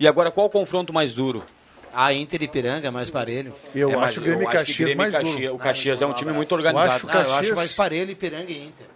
[0.00, 1.44] E agora, qual o confronto mais duro?
[1.94, 3.52] A Inter e Ipiranga é mais parelho.
[3.74, 5.54] Eu É, acho o Grêmio e eu Caxias Grêmio e mais Caxias- duro.
[5.54, 6.90] O Caxias é um time muito Eu organizado.
[6.90, 8.86] acho Ah, eu Caxias- acho mais parelho Ipiranga e Inter.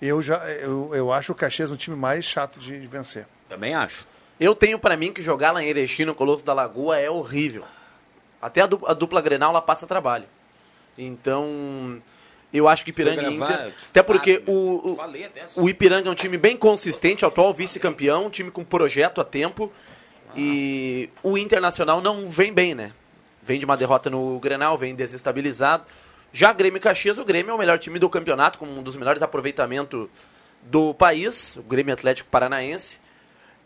[0.00, 3.26] Eu, já, eu, eu acho o Caxias um time mais chato de vencer.
[3.48, 4.06] Também acho.
[4.38, 7.64] Eu tenho pra mim que jogar lá em Erechim, no Colosso da Lagoa, é horrível.
[8.40, 10.24] Até a dupla, a dupla Grenal, ela passa trabalho.
[10.96, 12.00] Então,
[12.52, 13.60] eu acho que Ipiranga e Inter...
[13.66, 14.98] eu te Até porque falo, o,
[15.60, 19.24] o, o Ipiranga é um time bem consistente, atual vice-campeão, um time com projeto a
[19.24, 19.70] tempo.
[20.36, 22.92] E o Internacional não vem bem, né?
[23.42, 25.84] Vem de uma derrota no Grenal, vem desestabilizado.
[26.32, 28.96] Já Grêmio e Caxias, o Grêmio é o melhor time do campeonato, com um dos
[28.96, 30.08] melhores aproveitamentos
[30.62, 33.00] do país, o Grêmio Atlético Paranaense.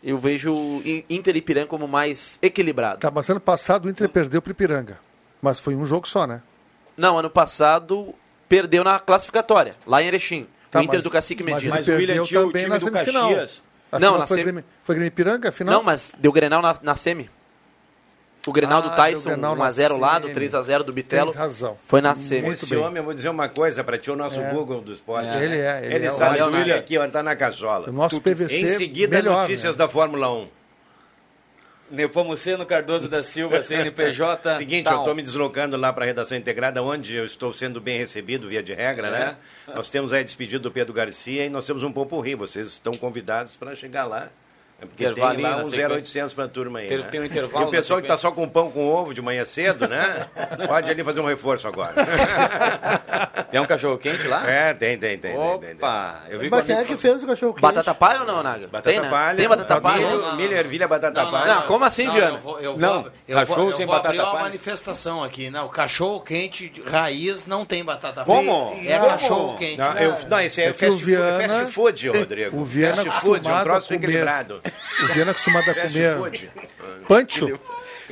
[0.03, 2.99] Eu vejo o Inter e Ipiranga como mais equilibrado.
[2.99, 4.99] Tá, mas ano passado o Inter perdeu pro Ipiranga.
[5.41, 6.41] Mas foi um jogo só, né?
[6.95, 8.13] Não, ano passado
[8.47, 10.47] perdeu na classificatória, lá em Erechim.
[10.69, 11.75] Tá, o Inter mas, do Cacique Medina.
[11.75, 13.61] Mas, mas o William Tio, o time do Caxias...
[13.99, 14.51] não, na foi, semi...
[14.51, 15.75] Grêmio, foi Grêmio Piranga, afinal?
[15.75, 17.29] Não, mas deu Grenal na, na semi.
[18.47, 21.31] O Grenal ah, do Tyson, 1x0 lá, do 3x0 do Bitelo.
[21.31, 21.77] Tem razão.
[21.83, 22.49] Foi na semi.
[22.49, 24.51] Esse homem, eu vou dizer uma coisa para ti, o nosso é.
[24.51, 25.29] Google do esporte.
[25.29, 25.43] É.
[25.43, 25.81] Ele é.
[25.83, 27.89] Ele, ele é, sabe, o William aqui, ó, tá na cajola.
[27.89, 29.79] O nosso PVC Em seguida, melhor, notícias né?
[29.79, 30.47] da Fórmula 1.
[31.89, 34.55] Nepomuceno Cardoso da Silva, CNPJ.
[34.57, 37.97] Seguinte, eu estou me deslocando lá para a redação integrada, onde eu estou sendo bem
[37.97, 39.21] recebido, via de regra, né?
[39.21, 39.25] é.
[39.25, 39.37] né?
[39.75, 42.35] Nós temos aí a despedida do Pedro Garcia e nós temos um pouco rir.
[42.35, 44.29] Vocês estão convidados para chegar lá.
[44.81, 46.87] É porque tem lá um 0800 para a turma aí.
[46.89, 47.07] Tem, né?
[47.09, 47.65] tem um intervalo.
[47.65, 50.27] E o pessoal que está só com pão com ovo de manhã cedo, né?
[50.67, 51.93] Pode ali fazer um reforço agora.
[53.49, 54.49] tem um cachorro quente lá?
[54.49, 55.37] É, tem, tem, tem.
[55.37, 55.59] Opa!
[55.59, 57.61] Tem, tem, Eu vi Mas quem é que fez o cachorro quente?
[57.61, 58.67] Batata palha ou não, Naga?
[58.67, 59.09] Batata tem, né?
[59.09, 59.37] palha.
[59.37, 60.07] Tem batata palha?
[60.07, 61.55] Milho, milho ervilha, batata não, palha.
[61.55, 62.05] Não, como assim?
[62.05, 64.33] Eu vou, não, eu cachorro vou, eu sem vou batata abrir palha.
[64.33, 65.49] uma manifestação aqui.
[65.49, 68.25] Não, cachorro quente raiz não tem batata palha.
[68.25, 68.77] Como?
[68.85, 69.77] É cachorro quente.
[69.77, 72.57] Não, eu, não esse é, é fast, food, Rodrigo.
[72.57, 74.64] O Viana fast food, um troço equilibrado.
[75.03, 76.17] O Viana acostumado a comer
[77.07, 77.59] pancho.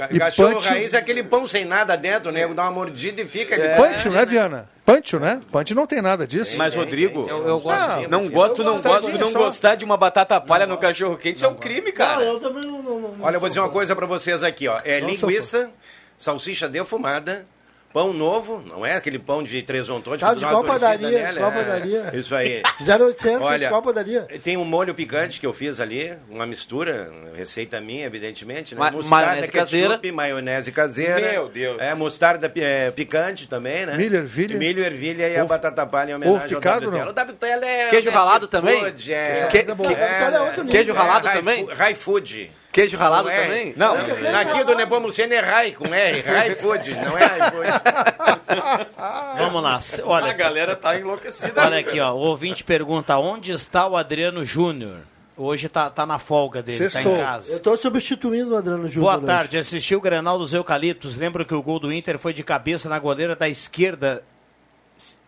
[0.10, 0.70] E Cachorro pancho...
[0.70, 2.48] raiz é aquele pão sem nada dentro, né?
[2.48, 3.56] Dá uma mordida e fica.
[3.56, 3.78] É.
[3.78, 4.70] Pancho, né, Viana?
[4.86, 5.40] Pancho, né?
[5.52, 6.58] Pancho não tem nada disso.
[6.58, 9.40] Mas, Rodrigo, eu, eu gosto ah, não gosto, não gosto de não só...
[9.40, 11.38] gostar de uma batata palha não, no cachorro quente.
[11.38, 12.26] Isso é um crime, cara.
[12.26, 12.82] Não, eu também não.
[12.82, 14.82] não Olha, eu vou dizer uma coisa pra vocês aqui, ó.
[14.84, 15.72] É linguiça,
[16.18, 17.46] salsicha defumada,
[17.94, 20.20] Pão novo, não é aquele pão de três ontões.
[20.20, 21.32] Tá, de qual padaria?
[21.32, 22.12] De qual é, padaria?
[22.14, 22.64] Isso aí.
[22.82, 24.22] 0800, Olha, de qual padaria?
[24.44, 28.74] Tem um molho picante que eu fiz ali, uma mistura, receita minha, evidentemente.
[28.74, 28.80] Né?
[28.80, 30.02] Ma mostarda, maionese ketchup, caseira.
[30.12, 31.32] maionese caseira.
[31.34, 31.80] Meu Deus.
[31.80, 33.96] É, mostarda é, picante também, né?
[33.96, 34.58] Milho, ervilha.
[34.58, 37.10] Milho, ervilha e a batata palha em homenagem Ovo picado, ao WTL.
[37.10, 37.90] O WTL é...
[37.90, 38.80] Queijo ralado também?
[38.80, 41.68] Food, é, que, é, queijo ralado também?
[41.68, 42.52] High food.
[42.74, 43.44] Queijo ralado é.
[43.44, 43.74] também?
[43.78, 47.68] Não, aqui do Nepomuceno é Rai, com R, Rai Food, não é Rai Food.
[49.38, 50.32] Vamos lá, olha.
[50.32, 51.64] A galera tá enlouquecida.
[51.64, 55.02] Olha aqui, ó, o ouvinte pergunta, onde está o Adriano Júnior?
[55.38, 57.14] Hoje tá, tá na folga dele, Sextou.
[57.14, 57.54] tá em casa.
[57.54, 59.20] Eu tô substituindo o Adriano Júnior.
[59.20, 61.16] Boa tarde, assisti o Granal dos Eucaliptos.
[61.16, 64.24] Lembro que o gol do Inter foi de cabeça na goleira da esquerda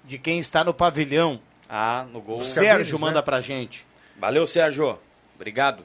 [0.03, 1.39] de quem está no pavilhão.
[1.69, 2.39] Ah, no gol.
[2.39, 3.21] O Sérgio manda né?
[3.21, 3.85] pra gente.
[4.17, 4.97] Valeu, Sérgio.
[5.35, 5.83] Obrigado.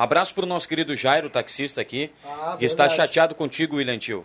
[0.00, 2.64] Um abraço para o nosso querido Jairo, taxista aqui, ah, que verdade.
[2.64, 4.24] está chateado contigo, William Tio.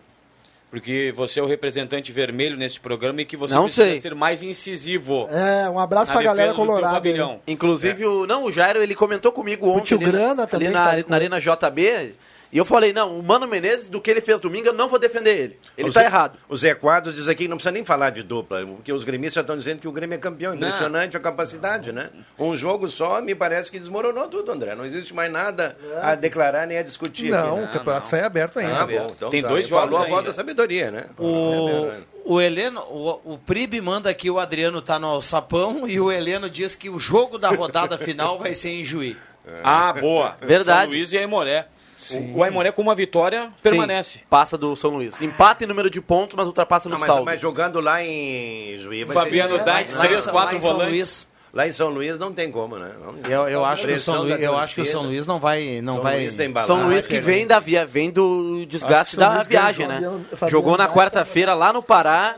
[0.72, 3.98] Porque você é o representante vermelho nesse programa e que você não precisa sei.
[3.98, 5.28] ser mais incisivo.
[5.30, 7.02] É, um abraço para a galera colorada.
[7.46, 8.08] Inclusive, é.
[8.08, 9.96] o, não, o Jairo, ele comentou comigo ontem.
[9.96, 10.70] O Grana também.
[10.70, 12.16] na, tá na Arena JB,
[12.56, 14.98] e eu falei, não, o Mano Menezes, do que ele fez domingo, eu não vou
[14.98, 15.60] defender ele.
[15.78, 16.40] Ele está errado.
[16.48, 19.34] O Zé Quadros diz aqui que não precisa nem falar de dupla, porque os gremistas
[19.34, 20.56] já estão dizendo que o Grêmio é campeão.
[20.56, 21.20] Impressionante não.
[21.20, 22.12] a capacidade, né?
[22.40, 24.74] Um jogo só, me parece que desmorou tudo, André.
[24.74, 26.00] Não existe mais nada é.
[26.02, 27.30] a declarar nem a discutir.
[27.30, 27.66] Não, aqui, né?
[27.66, 28.84] o campeonato está aberto ainda.
[28.84, 29.50] Ah, bom, então Tem tá.
[29.50, 31.08] dois jogos Falou a voz da sabedoria, né?
[31.20, 31.90] O...
[32.24, 36.50] O Heleno, o, o Pribe manda que o Adriano tá no sapão e o Heleno
[36.50, 39.16] diz que o jogo da rodada final vai ser em Juí.
[39.46, 39.60] É.
[39.64, 40.36] Ah, boa.
[40.42, 40.86] Verdade.
[40.86, 41.68] São Luís e Aimoré.
[42.06, 42.34] Sim.
[42.36, 44.20] O Aimoré com uma vitória permanece.
[44.20, 45.20] Sim, passa do São Luís.
[45.22, 47.26] Empata em número de pontos, mas ultrapassa no não, mas, saldo.
[47.26, 49.12] Mas jogando lá em Juiz...
[49.12, 51.28] Fabiano Daitz, 3, 4 volantes.
[51.52, 52.92] Lá em São Luís não tem como, né?
[53.00, 55.40] Não, eu, eu, acho, que o São Luís, eu acho que o São Luís não
[55.40, 55.80] vai.
[55.82, 56.18] Não São vai...
[56.18, 60.02] Luís tem São Luís que vem, da via, vem do desgaste da viagem, né?
[60.50, 62.36] Jogou na quarta-feira lá no Pará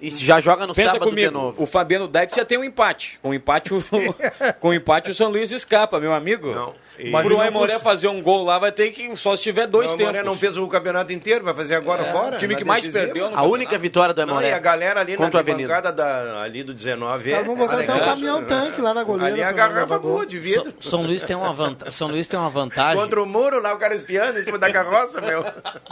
[0.00, 1.62] e já joga no Pensa sábado comigo, de novo.
[1.62, 3.18] O Fabiano Deitz já tem um empate.
[3.22, 3.80] Com um empate, o,
[4.58, 6.52] com um empate o São Luís escapa, meu amigo.
[6.52, 6.74] Não.
[6.98, 7.10] E...
[7.10, 10.04] Pro Aimoré fazer um gol lá, vai ter que só se tiver dois tempos.
[10.04, 12.12] O Aimoré não fez o campeonato inteiro, vai fazer agora é.
[12.12, 12.36] fora.
[12.36, 13.04] O time que mais decisiva.
[13.04, 14.48] perdeu A única vitória do Aimoré.
[14.48, 17.42] Não, e a galera ali na bancada da, ali do 19 é...
[17.42, 19.32] Vamos botar até um caminhão tanque lá na goleira.
[19.32, 20.74] Ali a garrafa boa de vidro.
[20.80, 21.92] So, São Luís tem uma vantagem.
[21.92, 23.00] São Luís tem uma vantagem.
[23.00, 25.44] Contra o muro lá, o cara espiando em cima da carroça, meu.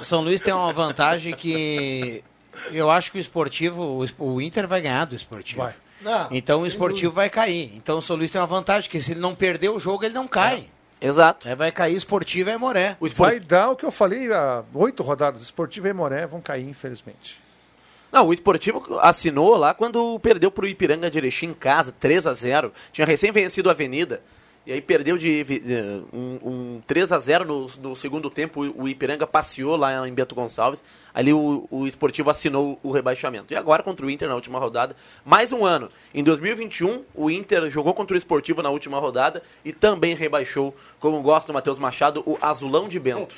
[0.02, 2.22] São Luís tem uma vantagem que
[2.72, 5.62] eu acho que o esportivo, o Inter vai ganhar do esportivo.
[5.62, 5.74] Vai.
[6.00, 7.72] Não, então o esportivo vai cair.
[7.74, 10.14] Então o São Luís tem uma vantagem, que se ele não perder o jogo, ele
[10.14, 10.66] não cai.
[10.72, 10.75] É.
[11.00, 11.48] Exato.
[11.48, 12.96] É, vai cair esportivo e Moré.
[12.98, 13.30] O esport...
[13.30, 15.42] Vai dar o que eu falei há oito rodadas.
[15.42, 17.40] Esportivo e Moré vão cair, infelizmente.
[18.10, 22.26] Não, o esportivo assinou lá quando perdeu para o Ipiranga de Erechim em casa, 3
[22.26, 24.22] a 0 Tinha recém vencido a Avenida.
[24.66, 25.46] E aí perdeu de
[26.12, 28.62] um, um 3 a 0 no, no, segundo tempo.
[28.76, 30.82] O Ipiranga passeou lá em Beto Gonçalves.
[31.14, 33.52] Ali o, o esportivo assinou o rebaixamento.
[33.54, 35.88] E agora contra o Inter na última rodada, mais um ano.
[36.12, 41.22] Em 2021, o Inter jogou contra o esportivo na última rodada e também rebaixou, como
[41.22, 43.36] gosta o Matheus Machado, o Azulão de Bento.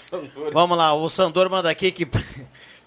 [0.51, 2.09] Vamos lá, o Sandor manda aqui que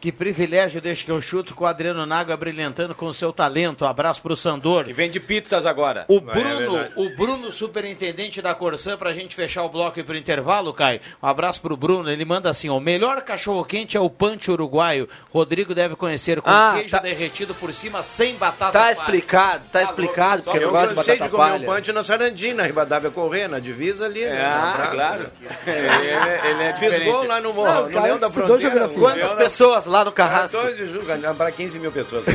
[0.02, 3.86] Que privilégio deixa que eu chuto com o Adriano Nago brilhantando com o seu talento.
[3.86, 4.86] Um abraço pro Sandor.
[4.86, 6.06] Que vende pizzas agora.
[6.08, 10.18] O Bruno, é o Bruno, superintendente da Corsã, pra gente fechar o bloco e pro
[10.18, 11.00] intervalo, Caio.
[11.22, 12.10] Um abraço pro Bruno.
[12.10, 15.08] Ele manda assim: o melhor cachorro quente é o punch uruguaio.
[15.32, 17.00] Rodrigo deve conhecer com ah, queijo tá...
[17.00, 18.94] derretido por cima, sem batata Tá palha.
[18.94, 20.42] explicado, tá, tá explicado.
[20.42, 24.06] Porque eu gosto de batata de comer um punch na Sarandina, Rivadavia Corrêa, na divisa
[24.06, 24.26] ali.
[24.26, 25.32] Ah, claro.
[25.68, 28.90] ele, ele é Fiz gol lá no Morro, no Leão da Fronteira.
[28.90, 30.58] Quantas pessoas lá no Carrasco?
[30.74, 31.06] de julho,
[31.38, 32.26] para 15 mil pessoas.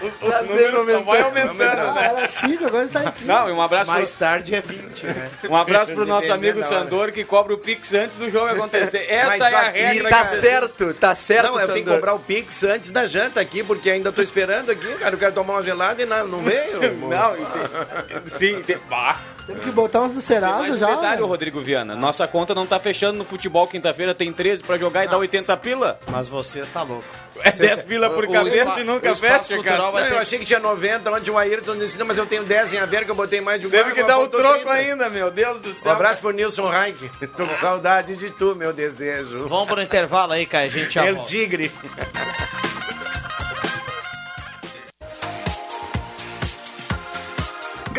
[0.00, 1.54] o, o número só vai aumentando,
[1.94, 2.04] né?
[2.04, 3.24] Era 5, agora está aqui.
[3.24, 4.20] Não, e um abraço Mais pro...
[4.20, 5.30] tarde é 20, né?
[5.50, 9.06] Um abraço pro nosso amigo Sandor, que cobra o Pix antes do jogo acontecer.
[9.10, 10.08] Essa Mas é a regra.
[10.10, 13.62] Tá certo, tá certo, Não, eu tenho que cobrar o Pix antes da janta aqui,
[13.64, 15.14] porque ainda tô esperando aqui, cara.
[15.14, 16.96] Eu quero tomar uma gelada e não, não veio.
[17.08, 17.36] não,
[18.26, 18.78] sim, tem...
[18.88, 19.35] Bah.
[19.46, 20.88] Teve que botar umas do Serasa já.
[20.88, 21.26] Verdade, né?
[21.26, 21.94] Rodrigo Viana.
[21.94, 25.56] Nossa conta não tá fechando no futebol quinta-feira, tem 13 pra jogar e dá 80
[25.58, 26.00] pila.
[26.10, 27.04] Mas você está louco.
[27.40, 29.78] É 10 pila por o, cabeça o e nunca fecha, cara.
[29.78, 30.10] Não, ter...
[30.10, 32.78] Eu achei que tinha 90, onde o Ayrton disse, não, mas eu tenho 10 em
[32.78, 34.72] aberto, que eu botei mais de um Teve que dar um troco 30.
[34.72, 35.92] ainda, meu Deus do céu.
[35.92, 37.08] Um abraço pro Nilson Reich.
[37.36, 39.46] Tô com saudade de tu, meu desejo.
[39.48, 40.64] Vamos pro intervalo aí, cara.
[40.64, 41.70] A gente já El Tigre.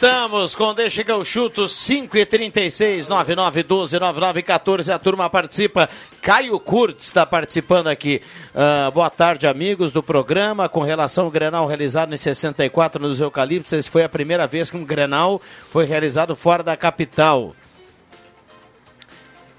[0.00, 5.90] Voltamos com Deixa que eu chuto 5 e 36 9912 9914 A turma participa.
[6.22, 8.22] Caio Kurtz está participando aqui.
[8.54, 10.68] Uh, boa tarde, amigos do programa.
[10.68, 14.76] Com relação ao Grenal realizado em 64 nos Eucaliptos, essa foi a primeira vez que
[14.76, 17.56] um Grenal foi realizado fora da capital.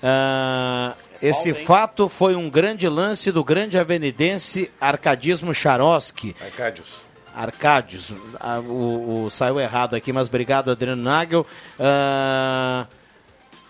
[0.02, 6.34] Uh, esse fato foi um grande lance do grande avenidense Arcadismo Charoski.
[6.42, 7.09] Arcádios.
[7.36, 8.12] Arcádios.
[8.40, 11.46] Ah, o, o, saiu errado aqui, mas obrigado, Adriano Nagel.
[11.80, 12.88] Uh,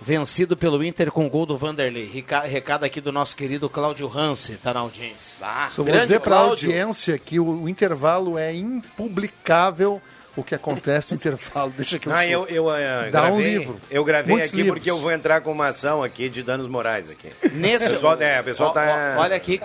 [0.01, 2.09] vencido pelo Inter com o gol do Vanderlei.
[2.47, 5.35] Recado aqui do nosso querido Cláudio Hanse, está na audiência.
[5.41, 10.01] Ah, Só vou dizer para a audiência que o, o intervalo é impublicável
[10.35, 11.73] o que acontece no intervalo.
[11.75, 13.81] Deixa que eu, ah, eu, eu uh, Dá gravei, um livro.
[13.89, 14.75] Eu gravei Muitos aqui livros.
[14.75, 17.29] porque eu vou entrar com uma ação aqui de danos morais aqui.
[17.53, 17.89] Nesse...
[17.89, 19.15] pessoal, é, o pessoal tá...
[19.17, 19.59] Olha aqui,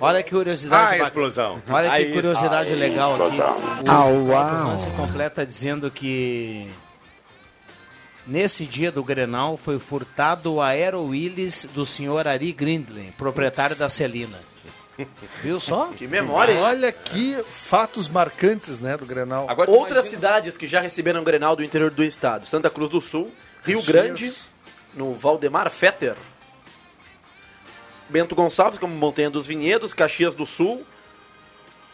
[0.00, 1.00] olha que curiosidade.
[1.00, 1.62] Ah, explosão.
[1.68, 3.40] Olha que curiosidade Aí, legal aqui.
[3.40, 4.76] O ah, uau.
[4.96, 6.68] completa dizendo que
[8.26, 13.90] Nesse dia do Grenal foi furtado o Aero Willis do senhor Ari Grindley, proprietário da
[13.90, 14.38] Celina.
[15.42, 15.90] Viu só?
[15.96, 19.48] Que memória, Olha que fatos marcantes, né, do Grenal.
[19.48, 20.16] Agora, Outras imagina...
[20.16, 22.46] cidades que já receberam o Grenal do interior do estado.
[22.46, 23.30] Santa Cruz do Sul,
[23.64, 24.32] Rio Grande,
[24.94, 26.14] no Valdemar Fetter.
[28.08, 30.84] Bento Gonçalves, como Montanha dos Vinhedos, Caxias do Sul.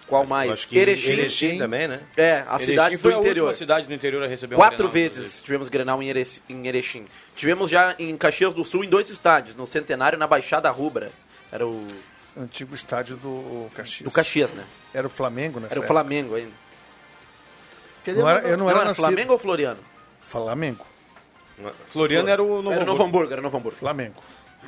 [0.06, 0.66] Qual mais?
[0.72, 1.08] Erechim.
[1.08, 2.00] Erechim também, né?
[2.16, 3.48] É, a cidade do interior.
[3.48, 7.06] A cidade do interior a receber Quatro um vezes tivemos Grenal em Erechim.
[7.36, 11.12] Tivemos já em Caxias do Sul em dois estádios, no Centenário e na Baixada Rubra.
[11.52, 11.86] Era o
[12.36, 14.04] Antigo estádio do Caxias.
[14.04, 14.64] Do Caxias, né?
[14.94, 15.68] Era o Flamengo, né?
[15.70, 16.52] Era o Flamengo ainda.
[18.06, 19.80] Não era, eu não, não era, era Flamengo ou Floriano?
[20.26, 20.86] Flamengo.
[21.88, 23.32] Floriano era o Novo, era Novo Hamburgo.
[23.32, 23.78] Era Novo Hamburgo.
[23.78, 24.14] Flamengo.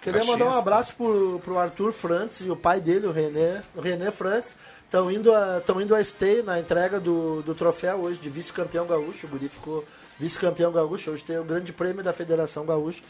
[0.00, 0.38] Queria Caxias.
[0.38, 4.10] mandar um abraço pro, pro Arthur Frantz e o pai dele, o René, o René
[4.10, 4.56] Frantz.
[4.84, 9.26] Estão indo, a, indo a Stay na entrega do, do troféu hoje de vice-campeão gaúcho.
[9.26, 9.84] O Guri ficou
[10.18, 11.10] vice-campeão gaúcho.
[11.10, 13.00] Hoje tem o grande prêmio da Federação Gaúcha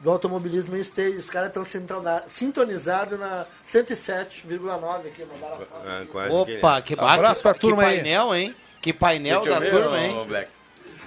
[0.00, 1.18] do automobilismo em esteio.
[1.18, 1.64] Os caras estão
[2.26, 6.52] sintonizados na 107,9 aqui, mandaram a foto.
[6.52, 8.54] Opa, que, Abraço pra que, turma que painel, hein?
[8.80, 10.24] Que painel Deixa da ver, turma, hein?
[10.26, 10.56] Black.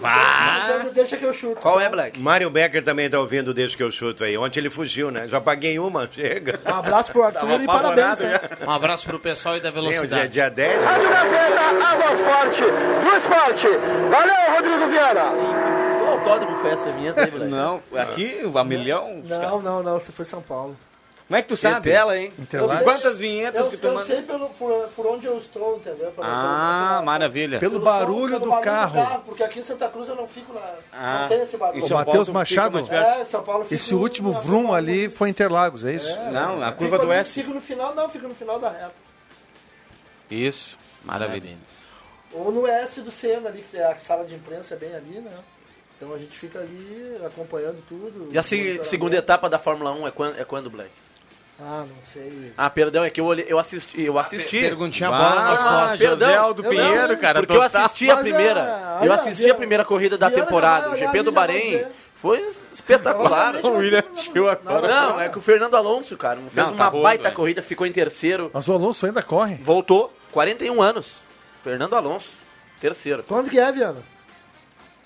[0.04, 0.86] Ah.
[0.94, 1.62] Deixa que eu chuto.
[1.62, 1.84] Qual tá?
[1.84, 2.20] é, Black?
[2.20, 4.38] Mário Becker também está ouvindo Deixa que eu chuto aí.
[4.38, 5.28] Ontem ele fugiu, né?
[5.28, 6.60] Já paguei uma, chega.
[6.66, 8.40] Um abraço pro Arthur e parabéns, né?
[8.66, 10.30] Um abraço pro pessoal e da velocidade.
[10.30, 10.84] Dia, dia 10.
[10.84, 13.68] Rádio Gazeta, a voz forte do esporte.
[14.10, 15.79] Valeu, Rodrigo Viana.
[16.20, 17.52] Autódromo foi essa vinheta aí, moleque?
[17.52, 19.22] Não, aqui, a milhão.
[19.26, 20.78] Não, não, não, você foi São Paulo.
[21.28, 21.88] Como é que tu sabe?
[21.92, 22.34] Tela, hein?
[22.40, 22.84] Interlagos.
[22.84, 24.06] Quantas vinhetas Eu, que tu eu manda?
[24.08, 26.10] sei pelo, por, por onde eu estou, entendeu?
[26.12, 27.60] Pelo- Ah, pelo- maravilha.
[27.60, 29.22] Pelo pelo barulho som, do pelo carro.
[29.26, 30.62] Porque aqui em Santa Cruz eu não fico na.
[30.92, 31.84] Ah, não tem esse barulho.
[31.84, 32.80] O São Matheus Machado.
[32.92, 36.18] É, São Paulo fica esse no- último vrum curva ali foi Interlagos, é isso?
[36.32, 37.42] Não, a curva do S.
[37.44, 38.94] Fica no final, não, fica no final da reta.
[40.32, 41.56] Isso, maravilha.
[42.34, 45.20] Ou no S do Senna ali, que é a sala de imprensa é bem ali,
[45.20, 45.32] né?
[46.02, 48.30] Então a gente fica ali acompanhando tudo.
[48.32, 50.90] E a se- segunda etapa da Fórmula 1 é quando, é quando Black?
[51.62, 52.54] Ah, não sei.
[52.58, 54.02] Ah, perdão, é que eu, olhei- eu assisti.
[54.02, 54.62] Eu assisti.
[54.62, 56.00] Perguntinha a bola nas Ah, costas.
[56.00, 56.28] perdão.
[56.30, 57.40] José Aldo Eu Pinheiro, não- cara.
[57.42, 58.62] Porque eu assisti a primeira.
[58.64, 60.92] ah, eu assisti a primeira corrida da temporada.
[60.92, 61.84] O GP do Bahrein
[62.16, 62.40] foi
[62.72, 63.58] espetacular.
[63.66, 64.88] O William tio agora.
[64.88, 67.32] Não, é que o Fernando Alonso, cara, fez Não, uma tá baita é.
[67.32, 68.50] corrida, ficou em terceiro.
[68.54, 69.56] Mas o Alonso ainda corre.
[69.56, 71.18] Voltou, 41 anos.
[71.62, 72.38] Fernando Alonso,
[72.80, 73.22] terceiro.
[73.28, 73.98] Quando que é, Viana?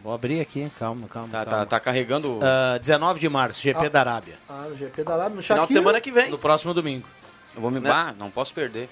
[0.04, 1.30] Vou abrir aqui, calma, calma.
[1.30, 1.60] Tá, calma.
[1.60, 2.40] tá, tá carregando.
[2.42, 4.36] Ah, 19 de março, GP da Arábia.
[4.50, 6.30] Ah, no GP da Arábia, no Final de semana que vem.
[6.30, 7.08] No próximo domingo.
[7.56, 7.80] Eu vou me.
[7.80, 7.90] Né?
[7.90, 8.90] Ah, não posso perder.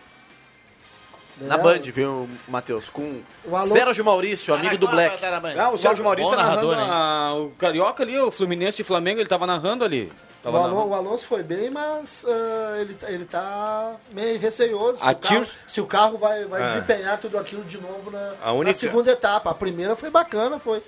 [1.42, 2.88] Na É, Band, viu, Matheus?
[2.88, 5.18] Com O Alonso- Sérgio Maurício, amigo do Black.
[5.58, 6.92] Ah, o Sérgio Maurício tá narrando narrador, hein?
[6.92, 10.12] a- o Carioca ali, o Fluminense e Flamengo, ele tava narrando ali.
[10.44, 10.88] O, Alonso, narrando.
[10.90, 14.98] o Alonso foi bem, mas ah, ele, ele tá meio receioso.
[15.00, 16.66] Se, A o, carro, tiro- se o carro vai, vai Ah.
[16.68, 19.50] desempenhar tudo aquilo de novo na, A única- na segunda etapa.
[19.50, 20.82] A primeira foi bacana, foi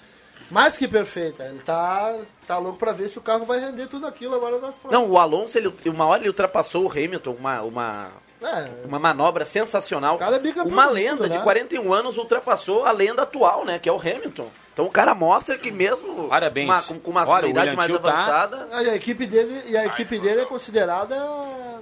[0.52, 1.44] mais que perfeita.
[1.44, 2.16] Ele tá,
[2.48, 4.92] tá louco pra ver se o carro vai render tudo aquilo agora nas próximas.
[4.94, 8.08] Não, o Alonso, ele, uma hora ele ultrapassou o Hamilton, uma, uma,
[8.42, 10.16] É, uma manobra sensacional.
[10.16, 11.44] O cara é uma lenda mundo, de né?
[11.44, 13.80] 41 anos ultrapassou a lenda atual, né?
[13.80, 14.48] Que é o Hamilton.
[14.74, 16.68] Então o cara mostra que mesmo Parabéns.
[16.68, 18.68] uma- com, com uma Olha, o idade mais tá- avançada.
[18.82, 21.16] E a equipe dele e a equipe dele é considerada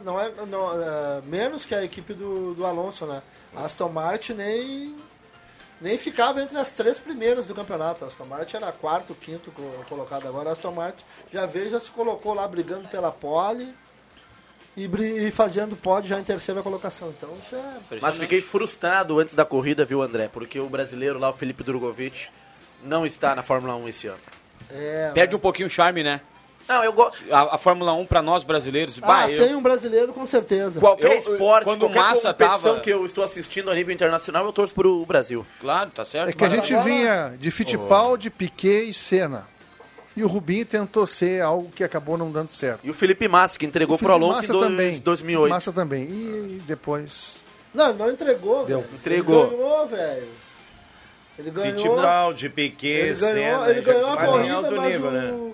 [0.04, 3.22] não é, não, é, menos que a equipe do, do Alonso, né?
[3.56, 4.96] A Aston Martin nem
[5.82, 8.04] nem ficava entre as três primeiras do campeonato.
[8.04, 10.50] A Aston Martin era quarto, quinto co- colocado agora.
[10.50, 13.74] A Aston Martin já veio, já se colocou lá brigando pela pole
[14.78, 17.10] e, e fazendo pódio já em terceira colocação.
[17.10, 20.28] Então isso é Mas fiquei frustrado antes da corrida, viu, André?
[20.32, 22.30] Porque o brasileiro lá, o Felipe Drogovic,
[22.84, 24.20] não está na Fórmula 1 esse ano.
[24.70, 26.22] é, Perde um pouquinho o charme, né?
[26.68, 27.18] Não, eu gosto.
[27.34, 28.98] A, a Fórmula 1 pra nós brasileiros.
[29.02, 30.80] ah, bah, eu- sem um brasileiro com certeza.
[30.80, 33.94] Qualquer Eu- esporte, quando o qualquer Massa competição tava- que eu estou assistindo a nível
[33.94, 35.46] internacional, eu torço pro Brasil.
[35.60, 36.30] Claro, tá certo.
[36.30, 39.48] É que a gente vinha de Fittipaldi, Piquet e Senna.
[40.16, 42.82] E o Rubinho tentou ser algo que acabou não dando certo.
[42.84, 45.00] E o Felipe Massa, que entregou O pro Felipe Alonso em Massa dois- também.
[45.00, 45.50] 2008.
[45.50, 46.04] Massa também.
[46.04, 47.40] E depois...
[47.74, 48.66] Não, ele não entregou.
[48.66, 48.80] Deu.
[48.82, 48.90] velho.
[48.94, 49.46] Entregou.
[49.48, 50.28] Ele ganhou, velho.
[51.40, 51.78] Ele ganhou.
[51.78, 55.52] Fittipaldi, Piquet, Ele ganhou, Senna, ele ganhou a em corrida, alto mas, nível, o, né?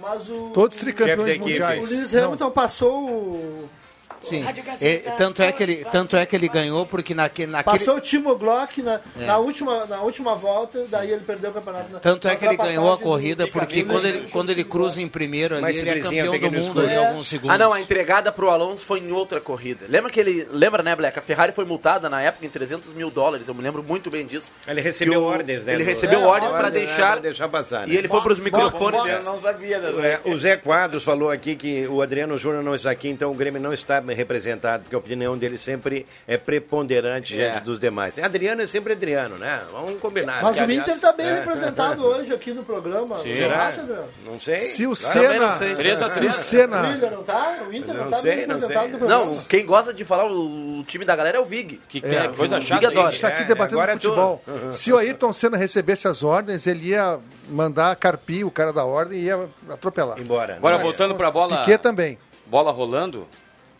[0.00, 0.50] Mas o...
[0.52, 1.84] Todos tricampeões mundiais.
[1.84, 3.70] O Lewis Não, Hamilton passou o...
[4.20, 4.44] Sim.
[4.80, 7.78] E, tanto, é que ele, tanto é que ele ganhou porque naque, naquele.
[7.78, 9.26] Passou o Timo Glock na, É.
[9.26, 11.92] na, última, na última volta, daí ele perdeu o campeonato.
[11.92, 14.64] Na, Tanto é na que ele ganhou a corrida porque do- quando ele, quando ele
[14.64, 16.96] cruza em primeiro ali, Mas ele é campeão do mundo em É.
[17.08, 17.54] alguns segundos.
[17.54, 19.86] Ah, não, a entregada pro Alonso foi em outra corrida.
[19.88, 20.46] Lembra que ele.
[20.50, 21.18] Lembra, né, Black?
[21.18, 23.46] A Ferrari foi multada na época em 300 mil dólares.
[23.48, 24.50] Eu me lembro muito bem disso.
[24.66, 25.74] Ele recebeu o- ordens, né?
[25.74, 27.20] Ele do- recebeu É, ordens pra ordens, né, deixar.
[27.20, 27.86] deixar passar.
[27.86, 27.92] né?
[27.94, 29.00] E ele foi pros microfones.
[29.06, 29.76] Eu não sabia.
[29.76, 33.34] É, o Zé Quadros falou aqui que o Adriano Júnior não está aqui, então o
[33.34, 37.50] Grêmio não está representado, porque a opinião dele sempre é preponderante É.
[37.50, 38.18] diante dos demais.
[38.18, 39.62] Adriano é sempre Adriano, né?
[39.72, 40.42] Vamos combinar.
[40.42, 41.34] Mas o aliás, Inter tá bem é.
[41.40, 43.18] representado hoje aqui no programa.
[43.20, 43.66] Será?
[43.66, 44.08] acha, Adriano?
[44.24, 44.60] Não sei.
[44.60, 45.48] Se o não Senna...
[45.48, 46.82] a Se o Senna...
[46.96, 47.58] Não tá?
[47.68, 48.92] O Inter não, Não tá sei, bem não representado sei.
[48.92, 49.24] no programa.
[49.24, 51.80] Não, quem gosta de falar o, time da galera é o Vig.
[51.88, 52.74] Que, que é, coisa o chata.
[52.80, 53.06] Vig adora.
[53.08, 53.16] isso.
[53.16, 54.42] está aqui É, debatendo agora é futebol.
[54.72, 59.18] Se o Ayrton Senna recebesse as ordens, ele ia mandar carpir o cara da ordem
[59.20, 60.18] e ia atropelar.
[60.20, 60.56] Embora.
[60.56, 61.58] Agora Mas- voltando pra bola.
[61.58, 62.18] Piquet também.
[62.46, 63.26] Bola rolando.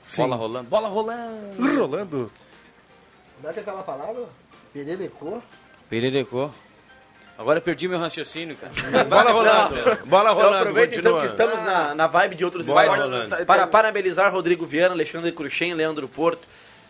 [0.07, 0.23] Sim.
[0.23, 0.69] Bola rolando.
[0.69, 1.79] Bola rolando.
[1.79, 2.33] Rolando.
[3.43, 4.25] Dá que aquela palavra?
[4.73, 5.43] Pererecô?
[5.91, 6.51] Pererecô.
[7.39, 9.05] Agora eu perdi meu raciocínio, cara.
[9.05, 10.07] Bola rolando.
[10.07, 10.57] Bola Eu rolando.
[10.57, 11.21] aproveito então continua.
[11.21, 13.47] que estamos na, na vibe de outros Bola esportes rolando.
[13.47, 16.49] para parabenizar Rodrigo Viana, Alexandre Cruxem, Leandro Porto.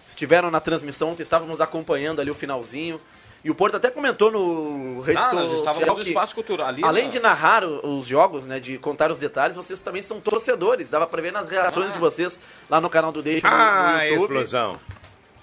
[0.08, 3.00] Estiveram na transmissão ontem, estávamos acompanhando ali o finalzinho.
[3.46, 6.82] E o Porto até comentou no rede Ah, nós social no que, espaço cultural ali.
[6.84, 10.90] além na- de narrar os jogos, né, de contar os detalhes, vocês também são torcedores.
[10.90, 14.02] Dava para ver nas reações de vocês lá no canal do Deixa no- Ah, no
[14.02, 14.20] YouTube.
[14.22, 14.80] explosão.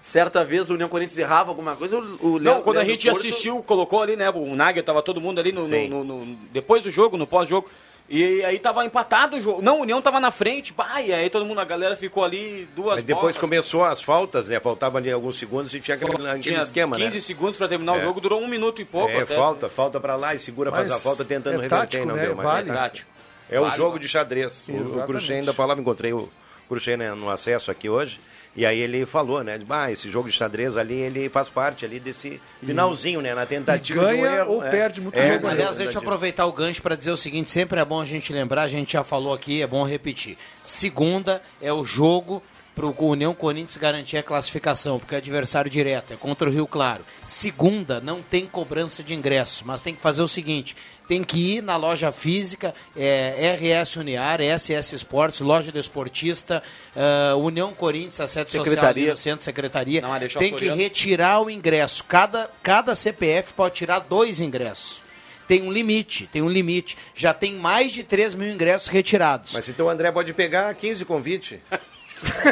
[0.02, 2.92] Certa vez o União Corinthians errava alguma coisa, o, o Não, Leandro- quando a Leandro
[2.92, 4.30] gente Porto- assistiu, colocou ali, né?
[4.32, 7.70] O Nagel tava todo mundo ali no, no- no- no- depois do jogo, no pós-jogo.
[8.10, 9.62] E aí tava empatado o jogo.
[9.62, 10.74] Não, o União tava na frente.
[10.74, 13.38] Bah, e aí todo mundo, a galera ficou ali duas Mas depois bolas.
[13.38, 14.60] começou as faltas, né?
[14.60, 17.20] Faltavam ali alguns segundos e tinha aquele, aquele Tinha esquema, 15 né?
[17.22, 18.02] segundos pra terminar o É.
[18.02, 19.34] jogo, durou um minuto e pouco É, até.
[19.36, 22.06] falta, falta pra lá e segura, faz Mas a falta tentando é reverter tático, e
[22.06, 22.26] não né?
[22.26, 22.48] deu mais.
[22.50, 22.70] Vale.
[22.70, 23.10] É, Tático.
[23.50, 24.02] é o Vale, jogo vale.
[24.02, 24.68] de xadrez.
[24.68, 25.06] O- O, Exatamente.
[25.08, 26.30] Cruxem ainda falava, encontrei o
[26.68, 28.20] Cruxei né, no acesso aqui hoje.
[28.56, 29.60] E aí ele falou, né?
[29.70, 33.34] Ah, esse jogo de xadrez ali, ele faz parte ali desse finalzinho, né?
[33.34, 34.54] Na tentativa e ganha de um erro.
[34.54, 34.70] ou é.
[34.70, 35.48] perde muito É, jogo.
[35.48, 38.32] aliás, deixa eu aproveitar o gancho para dizer o seguinte: sempre é bom a gente
[38.32, 40.38] lembrar, a gente já falou aqui, é bom repetir.
[40.64, 42.44] Segunda é o jogo
[42.76, 46.66] para o União Corinthians garantir a classificação, porque é adversário direto, é contra o Rio
[46.66, 47.06] Claro.
[47.26, 50.76] Segunda, não tem cobrança de ingresso, mas tem que fazer o seguinte:
[51.08, 56.64] tem que ir na loja física, é, RS Uniar, SS Esportes, loja do esportista,
[56.96, 59.12] ah, União Corinthians, a sede social ali Secretaria.
[59.12, 60.02] no centro secretaria.
[60.02, 62.04] Não, tem que retirar o ingresso.
[62.04, 65.02] Cada, cada CPF pode tirar dois ingressos.
[65.48, 66.98] Tem um limite, tem um limite.
[67.14, 69.54] Já tem mais de 3 mil ingressos retirados.
[69.54, 71.60] Mas então o André pode pegar 15 convites.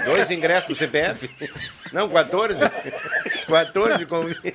[0.06, 1.30] Dois ingressos do CPF?
[1.92, 2.58] Não, 14?
[3.48, 4.54] 14 convites.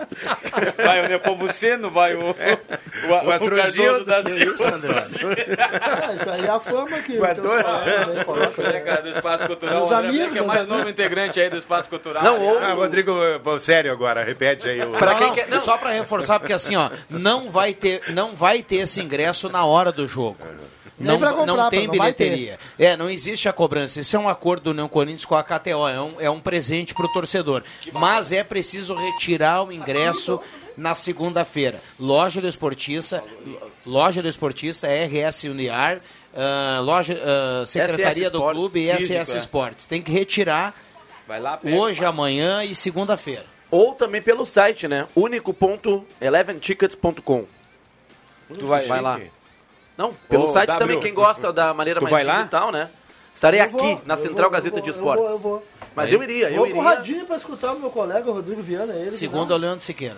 [0.76, 4.04] Vai o Nepomuceno, vai o, o, o, O Astrogildo.
[4.04, 5.36] Cardoso da Silva.
[5.80, 8.80] Ah, isso aí é a fama que os colegas aí colocam, É, né?
[8.80, 9.82] cara, do Espaço Cultural.
[9.82, 10.76] O André amigos, que é mais amigos.
[10.78, 12.22] novo integrante aí do Espaço Cultural.
[12.22, 13.14] Não, ou- Ah, Rodrigo,
[13.58, 14.80] sério agora, repete aí.
[14.82, 14.92] O...
[14.92, 15.62] Pra Não, quem quer- não.
[15.62, 19.64] Só para reforçar, porque assim, ó, não vai ter, não vai ter esse ingresso na
[19.64, 20.38] hora do jogo.
[20.98, 22.58] Não, pra comprar, não tem não bilheteria.
[22.78, 24.00] É, não existe a cobrança.
[24.00, 25.88] Isso é um acordo do União Corinthians com a KTO.
[25.88, 27.62] É um, é um presente para o torcedor.
[27.92, 30.40] Mas é preciso retirar o ingresso
[30.76, 31.82] na segunda-feira.
[32.00, 33.22] Loja do Esportista,
[33.84, 36.00] Loja do Esportista, RS Uniar,
[36.34, 39.38] ah, loja, ah, Secretaria do Clube e SS é.
[39.38, 39.84] Esportes.
[39.86, 40.74] Tem que retirar
[41.26, 41.74] Vai lá, pega.
[41.74, 43.46] hoje, amanhã e segunda-feira.
[43.70, 45.08] Ou também pelo site, né?
[45.16, 47.46] único.eleventickets.com.
[48.58, 49.20] Tu vai, Vai lá.
[49.96, 50.78] Não, pelo Ô, site W.
[50.86, 52.36] também, quem gosta da maneira Tu mais vai lá?
[52.38, 52.88] digital, né?
[53.34, 55.24] Estarei Eu aqui, vou, na eu Central vou, eu Gazeta vou, de eu Esportes.
[55.24, 55.66] vou, eu vou.
[55.94, 56.82] Mas eu iria, eu Vou iria.
[56.82, 58.92] radinho pra escutar o meu colega Rodrigo Viana.
[58.94, 60.16] Ele, Segundo é o Leandro Siqueira.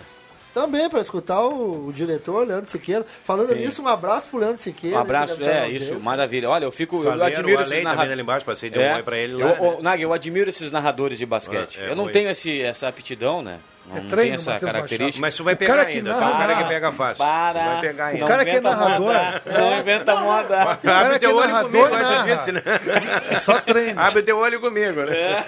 [0.53, 3.05] Também para escutar o, o diretor Leandro Siqueira.
[3.23, 3.55] Falando Sim.
[3.55, 4.97] nisso, um abraço pro Leandro Siqueira.
[4.97, 6.49] Um abraço, estar na é isso, maravilha.
[6.49, 8.19] Olha, eu fico, eu Faleiro, admiro esses narradores.
[8.19, 9.41] embaixo, passei de um oi pra ele lá.
[9.41, 9.77] eu, né?
[9.77, 11.79] ô, Nag, eu admiro esses narradores de basquete.
[11.79, 12.13] É, é, eu não foi.
[12.13, 13.59] tenho esse, essa aptidão, né?
[13.89, 15.19] Não, É não treino, essa Matheus característica.
[15.21, 16.19] Mas tu vai O pegar cara ainda, tá?
[16.19, 17.17] narra- O cara que pega fácil.
[17.17, 17.63] Para.
[17.65, 18.19] Vai pegar ainda.
[18.19, 19.41] Não cara que é inventa narrador- moda.
[19.45, 20.77] Não inventa moda.
[20.83, 23.23] cara Abre que teu é olho narrador, né?
[23.31, 23.99] É só treino.
[23.99, 25.45] Abre teu olho comigo, né?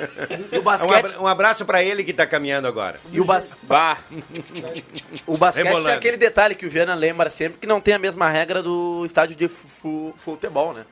[0.52, 3.00] E o Um basquete, Um abraço pra ele que tá caminhando agora.
[3.12, 3.98] e o, bas, Bah.
[5.28, 5.90] o basquete Rebolando.
[5.90, 9.06] é aquele detalhe que o Viana lembra sempre, que não tem a mesma regra do
[9.06, 10.84] estádio de fu- futebol, né?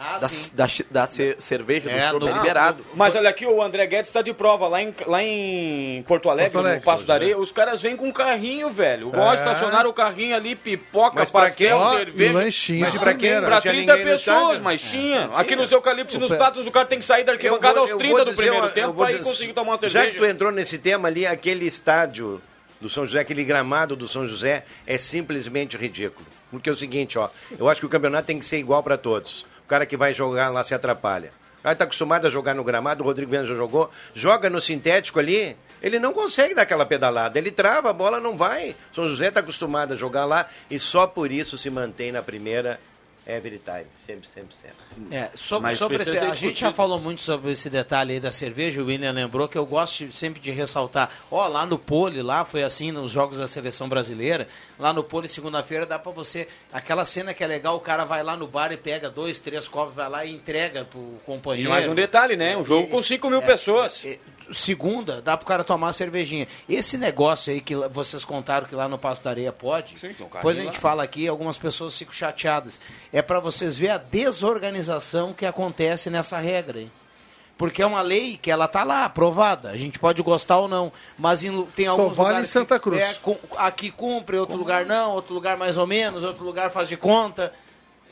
[0.00, 0.28] Ah, Da,
[0.66, 2.86] da, da ce- cerveja, É, do no- é liberado.
[2.94, 6.52] Mas olha aqui, o André Guedes está de prova lá em, lá em Porto Alegre,
[6.52, 7.36] Porto Alegre, no Passo da Areia.
[7.36, 9.08] Os caras vêm com um carrinho, velho.
[9.08, 9.34] Igual É.
[9.34, 11.70] estacionaram o carrinho ali, pipoca, Mas pra quê?
[11.70, 12.32] pastel, Ó, cerveja.
[12.32, 12.80] lanchinho.
[12.80, 13.30] Mas pra quem?
[13.40, 15.30] Pra Não tinha 30 ninguém no pessoas, mas tinha.
[15.34, 17.98] Aqui nos eucaliptos e nos pratos, o cara tem que sair da arquibancada aos eu
[17.98, 20.12] 30 vou do primeiro uma- tempo pra ir conseguir tomar uma Já cerveja.
[20.12, 22.40] que tu entrou nesse tema ali, aquele estádio
[22.80, 26.24] do São José, aquele gramado do São José, é simplesmente ridículo.
[26.52, 27.28] Porque é o seguinte, ó,
[27.58, 29.44] eu acho que o campeonato tem que ser igual para todos.
[29.68, 31.30] Cara que vai jogar lá se atrapalha.
[31.62, 35.18] Cara tá acostumado a jogar no gramado, o Rodrigo Viana já jogou, joga no sintético
[35.18, 38.74] ali, ele não consegue dar aquela pedalada, ele trava, a bola não vai.
[38.92, 42.80] São José tá acostumado a jogar lá e só por isso se mantém na primeira
[43.28, 45.14] every time, sempre, sempre, sempre.
[45.16, 48.80] É, sobre, sobre esse- a gente já falou muito sobre esse detalhe aí da cerveja,
[48.82, 51.10] o William lembrou que eu gosto de- sempre de ressaltar.
[51.30, 54.48] Ó, lá no Pole, lá foi assim nos jogos da seleção brasileira.
[54.78, 56.48] Lá no Pole, segunda-feira, dá pra você.
[56.72, 59.68] Aquela cena que é legal, o cara vai lá no bar e pega dois, três
[59.68, 61.70] copos, vai lá e entrega pro E companheiro.
[61.70, 62.56] mais um detalhe, né?
[62.56, 64.04] Um jogo com 5 mil pessoas.
[64.04, 64.18] É,
[64.52, 66.46] segunda, dá pro cara tomar uma cervejinha.
[66.68, 70.58] Esse negócio aí que vocês contaram que lá no Passo da Areia pode, Sim, depois
[70.58, 70.80] a gente lá.
[70.80, 72.80] fala aqui, algumas pessoas ficam chateadas.
[73.12, 76.90] É para vocês verem a desorganização que acontece nessa regra aí.
[77.56, 79.70] Porque é uma lei que ela tá lá, aprovada.
[79.70, 80.92] A gente pode gostar ou não.
[81.18, 83.00] Mas em tem Só alguns vale lugares em Santa que Cruz.
[83.02, 86.88] é, com- aqui cumpre, outro lugar não, outro lugar mais ou menos, outro lugar faz
[86.88, 87.52] de conta.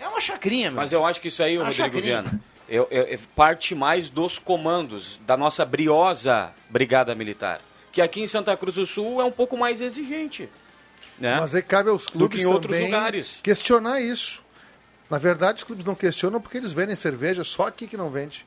[0.00, 0.80] É uma chacrinha, meu.
[0.80, 2.22] Mas eu acho que isso aí, o Ah, Rodrigo chacrinha.
[2.22, 7.60] Viana, eu, eu- parte mais dos comandos da nossa briosa Brigada Militar.
[7.92, 10.48] Que aqui em Santa Cruz do Sul é um pouco mais exigente.
[11.18, 11.38] Né?
[11.40, 13.40] Mas aí cabe aos clubes em outros também lugares.
[13.42, 14.44] questionar isso.
[15.08, 18.44] Na verdade, os clubes não questionam porque eles vendem cerveja, só aqui que não vende.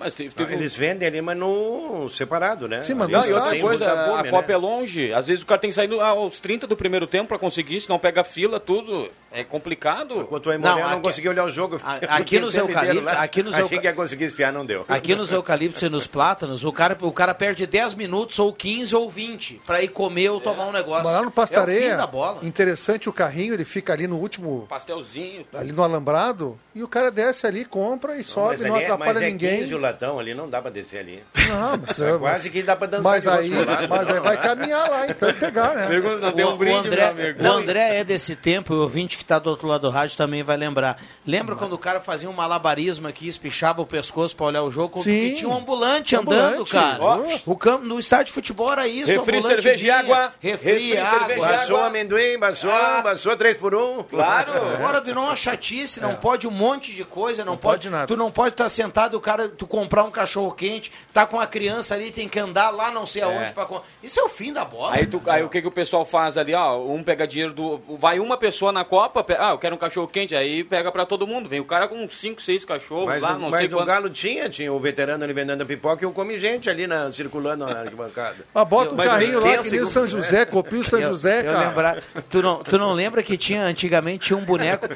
[0.00, 2.80] Mas teve, teve um- Eles vendem ali, mas no separado, né?
[2.80, 4.54] Sim, mas Não, e outra sem coisa, a fome, Copa né?
[4.54, 5.12] é longe.
[5.12, 7.80] Às vezes o cara tem que sair no- aos 30 do primeiro tempo pra conseguir,
[7.82, 9.10] senão pega fila, tudo.
[9.30, 10.20] É complicado.
[10.22, 11.76] Enquanto o Aimoré Não, não, aqui- conseguiu olhar o jogo.
[11.84, 13.12] a- fiquei aqui o nos eucaliptos- lá.
[13.22, 14.84] aqui nos Achei euca- que ia conseguir espiar, não deu.
[14.88, 18.96] Aqui nos eucaliptos e nos plátanos, o cara, o cara perde 10 minutos, ou 15,
[18.96, 21.04] ou 20, pra ir comer ou tomar um negócio.
[21.04, 22.38] Mas lá no é o fim Pastareia, da bola.
[22.42, 25.46] interessante o carrinho, ele fica ali no último, Pastelzinho.
[25.54, 28.86] ali no alambrado, e o cara desce ali, compra e sobe, mas não ali é-
[28.86, 29.58] atrapalha mas é ninguém.
[29.60, 29.74] 15
[30.18, 31.22] ali, não dá pra descer ali.
[31.48, 33.50] Não, mas É quase que dá pra dançar Mas de aí,
[33.88, 35.86] mas não, aí vai caminhar lá, então pegar, né?
[35.86, 37.42] Pergunta, não tem O- um brinde, o meu André, amigo.
[37.42, 40.42] o André é desse tempo, o ouvinte que está do outro lado do rádio também
[40.42, 40.98] vai lembrar.
[41.26, 45.02] Lembra quando o cara fazia um malabarismo aqui, espichava o pescoço para olhar o jogo?
[45.02, 45.10] Sim.
[45.10, 46.44] E tinha um ambulante, Ambulante.
[46.54, 46.98] andando, cara.
[47.02, 47.20] Ó.
[47.46, 49.10] O campo, no estádio de futebol era isso.
[49.10, 50.32] Refri, cerveja e vinha, água.
[50.40, 51.18] Refri, Refri, água.
[51.18, 51.88] cerveja Baixou água.
[51.88, 53.00] amendoim, baixou, Ah.
[53.02, 54.52] baixou 3 por 1 Claro.
[54.74, 58.06] Agora virou uma chatice, não pode um monte de coisa, não, pode pode, nada.
[58.06, 61.46] Tu não pode estar sentado, o cara, tu comprar um cachorro quente, tá com a
[61.46, 64.52] criança ali, tem que andar lá não sei aonde pra com- Isso é o fim
[64.52, 64.94] da bola.
[64.96, 66.76] Aí, tu, aí o que, que o pessoal faz ali, ó?
[66.78, 67.80] Um pega dinheiro do.
[67.96, 71.06] Vai uma pessoa na Copa, pe- ah, eu quero um cachorro quente, aí pega pra
[71.06, 71.48] todo mundo.
[71.48, 73.94] Vem o cara com 5, 6 cachorros Mas, lá, no, não mas sei no quantos.
[73.94, 77.10] Galo tinha, tinha o veterano ali vendendo a pipoca e eu comi gente ali na,
[77.12, 78.36] circulando na arquibancada.
[78.54, 81.08] Ah, bota um Mas carrinho lá, que nem o São José, copia o São Eu-
[81.10, 81.68] José, eu cara.
[81.68, 84.88] lembrar, tu, não, tu não lembra que tinha, antigamente, tinha um boneco,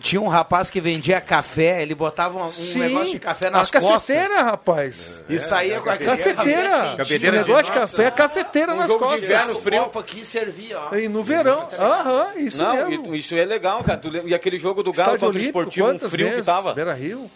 [0.00, 3.70] tinha um rapaz que vendia café, ele botava um, um Sim, negócio de café nas
[3.70, 4.15] costas.
[4.16, 5.24] Cafeteira, rapaz.
[5.28, 6.94] E saía com aquele Cafeteira.
[6.96, 9.22] Cafeteira o negócio de de café é cafeteira Um nas jogo de costas.
[9.24, 9.82] inverno frio.
[9.84, 10.94] copo aqui servia, ó.
[10.96, 11.68] E no verão.
[11.78, 13.14] Aham, isso Não, mesmo.
[13.14, 14.00] e- isso é legal, cara.
[14.24, 16.40] E aquele jogo do Galo contra o Esportivo, um frio vezes?
[16.40, 16.72] que tava.
[16.74, 17.30] Beira Rio.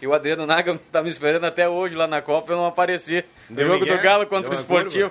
[0.00, 2.66] E o Adriano Naga tá me esperando até hoje lá na Copa e eu não
[2.66, 3.24] aparecer.
[3.48, 5.10] No jogo do Galo contra o Esportivo.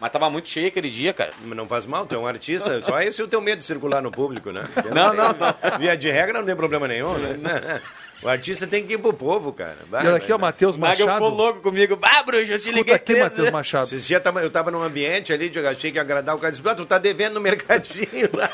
[0.00, 1.32] Mas tava muito cheio aquele dia, cara.
[1.44, 4.00] Não faz mal, tu é um artista, só esse é o teu medo de circular
[4.00, 4.64] no público, né?
[4.94, 5.78] Não, não, não.
[5.78, 7.80] Via de regra não tem problema nenhum, né?
[8.22, 9.78] O artista tem que ir pro povo, cara.
[9.88, 10.36] Vai, E olha aqui, ó.
[10.36, 11.34] Matheus O Naga ficou Machado.
[11.34, 11.96] louco comigo.
[11.96, 13.50] Bah, bruxo, eu te liguei aqui, Matheus.
[13.50, 13.84] Machado.
[13.84, 16.52] Esses dias tava- eu tava num ambiente ali, eu achei que ia agradar o cara.
[16.52, 18.50] Disse, "Ah, tu tá devendo no mercadinho lá.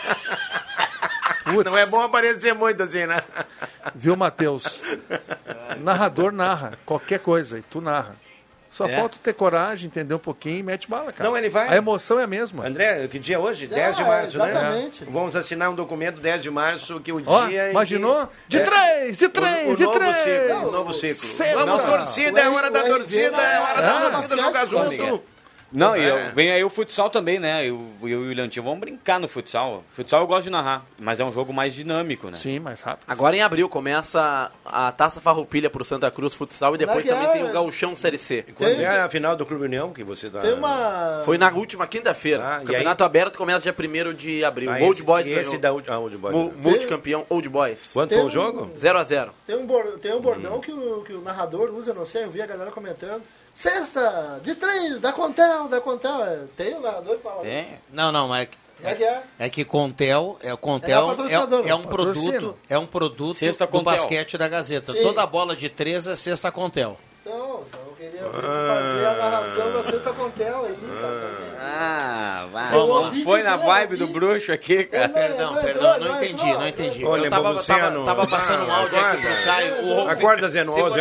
[1.45, 3.23] Putz, Não é bom aparecer muito assim, né?
[3.95, 4.83] Viu, Matheus?
[5.81, 8.15] Narrador narra qualquer coisa e tu narra.
[8.77, 8.95] Só É.
[8.95, 11.27] falta ter coragem, entender um pouquinho e mete bala, cara.
[11.31, 11.67] Não, ele vai.
[11.67, 12.67] A emoção é a mesma.
[12.67, 13.67] André, que dia é hoje?
[13.67, 15.03] 10 de É, março, exatamente.
[15.03, 15.09] né?
[15.11, 17.71] Vamos assinar um documento 10 de março, que o Ó, dia...
[17.71, 18.27] imaginou?
[18.27, 20.17] que- De três, de três, o de novo três.
[20.17, 21.15] ciclo, o novo ciclo.
[21.15, 21.65] Sexta.
[21.65, 25.23] Vamos, torcida, é hora da torcida, é hora Ah, da torcida jogar junto.
[25.77, 26.33] Não, e eu- É.
[26.35, 27.67] vem aí o futsal também, né?
[27.69, 29.85] Eu, eu e o William vamos brincar no futsal.
[29.95, 32.37] Futsal eu gosto de narrar, mas é um jogo mais dinâmico, né?
[32.39, 33.05] Sim, mais rápido.
[33.07, 37.29] Agora em abril começa a Taça Farroupilha pro Santa Cruz Futsal e depois é também
[37.29, 37.33] é?
[37.33, 38.45] tem o Gauchão Série C.
[38.55, 40.39] Quando Tem- é a final do Clube União que você tá...
[40.41, 41.23] Tem uma.
[41.25, 42.43] Foi na última quinta-feira.
[42.57, 44.71] Ah, e Campeonato aberto começa dia 1 de abril.
[44.71, 45.83] Ah, Old esse- Boys e esse ganhou.
[45.83, 46.35] da ah, Old Boys.
[46.35, 47.91] Mu- Multicampeão Old Boys.
[47.93, 48.71] Quanto Tem foi o um- jogo?
[48.77, 49.67] 0 a 0 Tem um,
[49.99, 52.71] tem um bordão que, o, que o narrador usa, não sei, eu vi a galera
[52.71, 53.23] comentando.
[53.57, 56.23] Sexta, de três, da Contel, da Contel.
[56.23, 57.37] É, Tem o narrador que fala.
[57.37, 57.43] isso?
[57.45, 57.79] Tem.
[57.91, 59.23] Não, não, mas Como é que é?
[59.39, 61.67] é que Contel, é o É Contel patrocinador.
[61.67, 63.85] é, é um produto, é um produto Sexta do Contel.
[63.95, 64.93] basquete da Gazeta.
[64.93, 65.01] Sim.
[65.01, 66.99] Toda bola de três é sexta Contel.
[67.23, 71.46] Então, então eu queria fazer a narração da Sexta Contel aí, cara.
[71.69, 72.75] Ah, vai.
[72.77, 75.09] Ouvi foi na vibe do bruxo aqui, cara.
[75.09, 77.05] Não, Perdão, não perdão, entrou, não não entendi, não entendi.
[77.05, 79.45] Ô, Eu tava, tava, tava passando um áudio aqui pro acorda.
[79.45, 79.75] Caio.
[79.75, 80.49] O ouvinte- Acorda,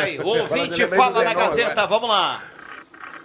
[0.02, 0.20] aí.
[0.20, 1.34] O ouvinte Fala na.
[1.34, 2.42] Gazeta, vamos lá.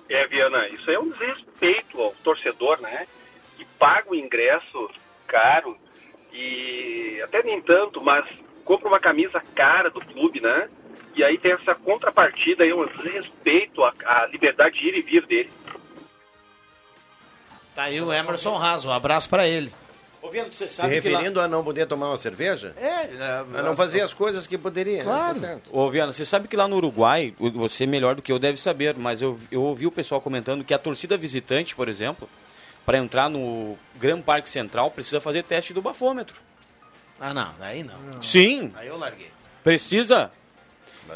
[0.08, 3.06] É, Viana, isso aí é um desrespeito ao torcedor, né?
[3.56, 4.90] Que paga o ingresso
[5.26, 5.76] caro
[6.32, 8.24] e até nem tanto, mas
[8.64, 10.68] compra uma camisa cara do clube, né?
[11.14, 15.26] E aí tem essa contrapartida aí, um desrespeito à, à liberdade de ir e vir
[15.26, 15.50] dele.
[17.74, 19.72] Tá aí o Emerson Raso, um abraço pra ele.
[20.22, 21.18] Ouvindo, você Se sabe que lá...
[21.18, 22.74] referindo a não poder tomar uma cerveja?
[22.76, 23.08] É,
[23.58, 25.02] A não fazer as coisas que poderia.
[25.02, 25.40] Claro.
[25.40, 25.58] Né?
[25.64, 28.94] Tá Viana, você sabe que lá no Uruguai, você melhor do que eu deve saber,
[28.96, 32.28] mas eu, eu ouvi o pessoal comentando que a torcida visitante, por exemplo,
[32.84, 36.36] para entrar no Gran Parque Central, precisa fazer teste do bafômetro.
[37.18, 38.20] Ah, não, aí não.
[38.20, 39.30] Sim, Aí eu larguei.
[39.64, 40.30] precisa.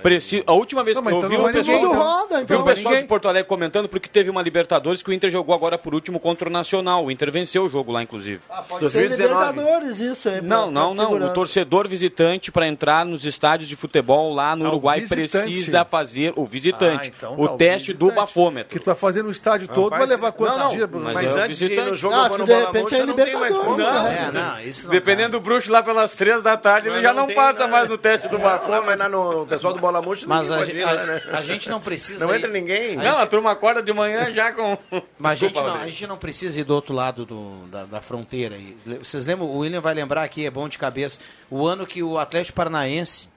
[0.02, 0.42] Precisa.
[0.46, 1.92] A última vez Não, que eu então vi o pessoal, então.
[1.94, 2.60] roda, vi então.
[2.60, 3.02] o pessoal ninguém.
[3.02, 6.18] de Porto Alegre comentando porque teve uma Libertadores que o Inter jogou agora por último
[6.20, 7.04] contra o Nacional.
[7.04, 8.40] O Inter venceu o jogo lá, inclusive.
[8.50, 9.16] Ah, pode 2019.
[9.16, 10.40] ser Libertadores isso aí.
[10.42, 11.12] Não, não, não.
[11.14, 15.84] O torcedor visitante para entrar nos estádios de futebol lá no Ah, o Uruguai precisa
[15.84, 18.14] fazer o visitante, Ah, então o tá, o teste do visitante.
[18.26, 18.72] bafômetro.
[18.72, 20.88] Que tu vai fazer no estádio todo, vai levar quantos não, dias?
[20.88, 21.04] Bruno?
[21.04, 22.00] mas Mas é o antes de ir no visitante.
[22.00, 23.70] jogo, Ah, de repente é não tem mais como.
[23.70, 24.54] Libertadores, É, né?
[24.56, 27.66] não, isso não Dependendo do bruxo lá pelas três da tarde, ele já não passa
[27.66, 28.86] mais no teste do Não, bafômetro.
[28.86, 31.22] mas lá no o pessoal do Bola Murcha Mas a, gente- lá, né?
[31.30, 32.24] a- a gente não precisa.
[32.26, 32.96] Não ir- entra ninguém.
[32.96, 34.78] Não, a turma acorda de manhã já com.
[35.18, 37.84] Mas a gente, Desculpa, não, a gente não precisa ir do outro lado do- da,
[37.84, 38.56] da fronteira.
[39.02, 39.46] Vocês lembram?
[39.46, 41.20] O William vai lembrar aqui, é bom de cabeça.
[41.50, 43.28] O ano que o Atlético Paranaense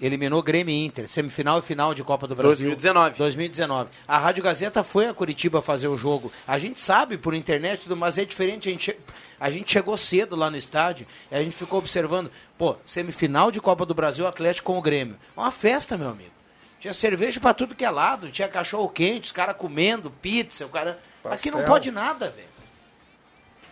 [0.00, 2.66] eliminou Grêmio e Inter, semifinal e final de Copa do Brasil.
[2.66, 3.18] 2019.
[3.18, 3.90] 2019.
[4.06, 6.32] A Rádio Gazeta foi a Curitiba fazer o jogo.
[6.46, 8.68] A gente sabe por internet, tudo, mas é diferente.
[8.68, 8.96] A gente,
[9.40, 12.30] a gente chegou cedo lá no estádio e a gente ficou observando.
[12.56, 15.16] Pô, semifinal de Copa do Brasil, Atlético com o Grêmio.
[15.36, 16.30] Uma festa, meu amigo.
[16.80, 20.68] Tinha cerveja pra tudo que é lado, tinha cachorro quente, os caras comendo, pizza, o
[20.68, 20.98] cara.
[21.24, 21.66] Aqui não Pastel.
[21.66, 22.48] pode nada, velho.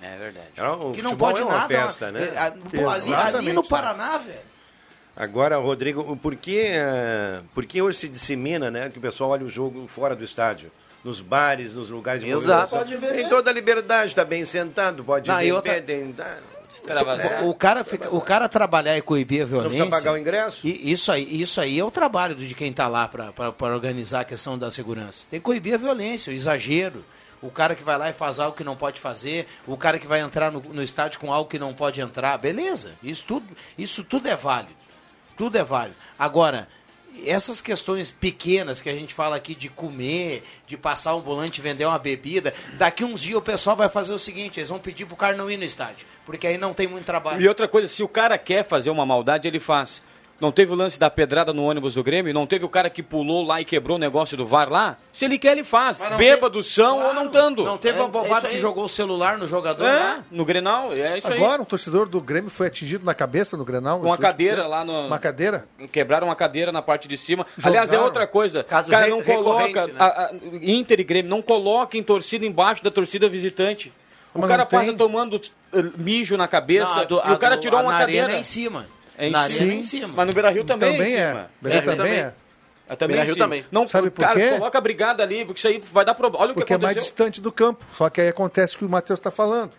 [0.03, 0.49] É verdade.
[0.57, 1.68] Não, o Aqui não pode é uma nada.
[1.68, 2.24] festa, né?
[2.35, 4.56] É, ali, ali no Paraná, velho.
[5.17, 8.91] Agora, Rodrigo, por que, uh, por que hoje se dissemina, né?
[8.91, 10.71] Que o pessoal olha o jogo fora do estádio?
[11.03, 12.77] Nos bares, nos lugares de Exato.
[12.85, 16.39] Tem toda a liberdade, está bem sentado, pode Não, e beber, outra- tem- tá-
[17.45, 19.83] O cara, fica, o cara trabalhar e coibir a violência.
[19.85, 20.67] precisa pagar o ingresso?
[20.67, 24.25] E isso aí, isso aí é o trabalho de quem está lá para organizar a
[24.25, 25.25] questão da segurança.
[25.31, 27.03] Tem que coibir a violência, o exagero.
[27.41, 30.07] O cara que vai lá e faz algo que não pode fazer, o cara que
[30.07, 32.93] vai entrar no, no estádio com algo que não pode entrar, beleza.
[33.03, 33.47] Isso tudo,
[33.79, 34.75] isso tudo é válido.
[35.37, 35.97] Tudo é válido.
[36.18, 36.68] Agora,
[37.24, 41.84] essas questões pequenas que a gente fala aqui de comer, de passar um volante vender
[41.84, 45.16] uma bebida, daqui uns dias o pessoal vai fazer o seguinte, eles vão pedir pro
[45.16, 47.41] cara não ir no estádio, porque aí não tem muito trabalho.
[47.41, 50.03] E outra coisa, se o cara quer fazer uma maldade, ele faz.
[50.39, 52.34] Não teve o lance da pedrada no ônibus do Grêmio?
[52.34, 54.99] Não teve o cara que pulou lá e quebrou o negócio do VAR lá?
[55.11, 55.99] Se ele quer, ele faz.
[56.18, 57.64] Bêbado são ou não dando.
[57.64, 58.61] Não teve É- uma bobada é que aí.
[58.61, 60.24] jogou o celular no jogador É, lá?
[60.30, 63.99] no Grenal, é isso Agora, um torcedor do Grêmio foi atingido na cabeça no Grenal.
[64.01, 65.07] Com a cadeira lá no.
[65.07, 65.64] Uma cadeira?
[65.91, 67.47] Quebraram uma cadeira na parte de cima.
[67.57, 67.70] Jogaram.
[67.70, 68.62] Aliás, é outra coisa.
[68.62, 69.87] Caso cara não coloca.
[69.87, 69.93] né?
[69.99, 70.30] a- a-
[70.61, 73.91] Inter e Grêmio não coloquem torcida embaixo da torcida visitante.
[74.34, 74.78] O Mas cara tem.
[74.80, 75.41] passa tomando
[75.72, 78.32] eh, mijo na cabeça Não, do- e o cara do- tirou a uma cadeira.
[78.32, 78.84] é em cima.
[79.19, 79.73] É em Na cima.
[79.73, 80.09] é em cima.
[80.09, 81.29] Mas no Beira Rio também, Também é em é.
[81.29, 81.51] cima.
[81.61, 82.12] Beira É, também também.
[82.19, 82.35] é.
[82.89, 83.45] É também Beira em Rio cima.
[83.47, 83.64] também.
[83.73, 84.51] Não, Sabe por cara, quê?
[84.51, 86.43] coloca a brigada ali, porque isso aí vai dar problema.
[86.45, 87.85] Olha o que Porque é mais distante do campo.
[87.93, 89.73] Só que aí acontece o que o Matheus está falando.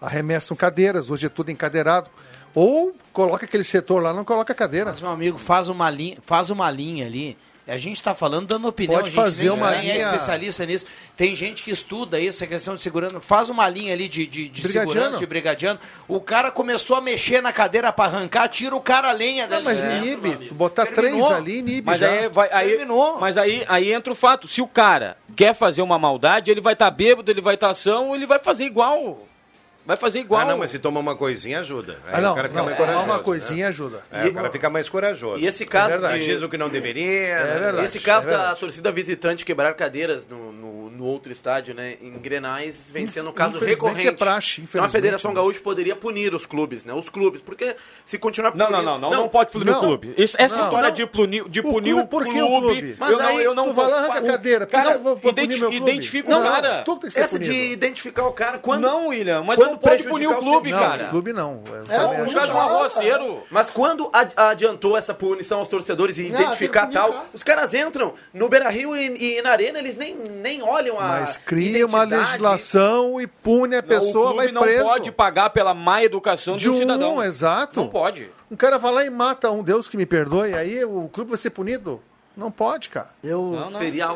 [0.00, 2.10] Arremessam cadeiras, hoje é tudo encadeirado.
[2.54, 4.90] Ou coloca aquele setor lá, não coloca cadeira.
[4.90, 7.38] Mas, meu amigo, faz uma linha, faz uma linha ali.
[7.72, 8.96] A gente está falando dando opinião.
[9.00, 10.86] Pode a gente fazer nem, uma nem é linha- especialista nisso.
[11.16, 13.18] Tem gente que estuda isso, a questão de segurança.
[13.20, 15.80] Faz uma linha ali de, de, de segurança, de brigadiano.
[16.06, 19.50] O cara começou a mexer na cadeira para arrancar, tira o cara a lenha Não,
[19.50, 19.64] dali.
[19.64, 20.48] mas dentro, inibe.
[20.48, 21.20] Tu botar Terminou.
[21.28, 22.10] três ali, inibe Mas já.
[22.10, 23.18] aí, vai, aí, Terminou.
[23.18, 24.46] mas aí, aí entra o fato.
[24.46, 28.14] Se o cara quer fazer uma maldade, ele vai estar bêbado, ele vai estar ação,
[28.14, 29.26] ele vai fazer igual.
[29.84, 30.40] Vai fazer igual.
[30.40, 31.98] Ah, não, mas se tomar uma coisinha ajuda.
[32.06, 33.10] Aí Ah, não, o cara fica não, mais tomar corajoso.
[33.10, 33.22] uma né?
[33.24, 34.02] coisinha ajuda.
[34.12, 35.42] É, o cara fica mais corajoso.
[35.42, 37.02] E esse caso É de- Diz o que não deveria.
[37.12, 37.58] É né?
[37.58, 37.84] verdade.
[37.84, 41.96] Esse caso é da torcida visitante quebrar cadeiras no, no, no outro estádio, né?
[42.00, 44.06] Em Grenais, vem sendo um caso Infelizmente recorrente.
[44.08, 45.36] é praxe, então a Federação né?
[45.36, 46.92] Gaúcha poderia punir os clubes, né?
[46.92, 47.74] Os clubes, porque
[48.04, 48.84] se continuar Não, punindo...
[48.84, 49.78] não, não, não, não pode punir não.
[49.78, 50.14] o clube.
[50.16, 50.64] Isso- essa Não.
[50.64, 50.94] história Não.
[50.94, 52.96] de punir, de O punir clube, o clube, o clube?
[53.00, 55.00] Mas eu não, aí eu não tu vai lá, vou- arranca a cadeira, Cara,
[55.72, 56.84] identifica Não, o cara.
[57.16, 58.82] Essa de identificar o cara quando...
[58.82, 61.04] Não, William, mas não pode punir o prejudicar o clube, Não, cara.
[61.04, 61.62] o clube não.
[61.88, 62.60] É, o acho Por causa de um não.
[62.60, 63.42] arroceiro.
[63.50, 67.74] Mas quando ad- adiantou essa punição aos torcedores e Não, identificar tal, punir, os caras
[67.74, 71.98] entram no Beira-Rio e, e na Arena, eles nem, nem olham a Mas cria uma
[72.04, 72.26] identidade.
[72.28, 74.84] legislação e pune a Não, pessoa, o vai clube não preso.
[74.84, 77.22] pode pagar pela má educação de de um um, cidadão.
[77.24, 77.80] exato.
[77.80, 78.30] Não pode.
[78.50, 81.38] Um cara vai lá e mata um, Deus que me perdoe, aí o clube vai
[81.38, 82.02] ser punido?
[82.36, 83.10] Não pode, cara.
[83.22, 83.78] Eu, Não, não.
[83.80, 84.14] Seria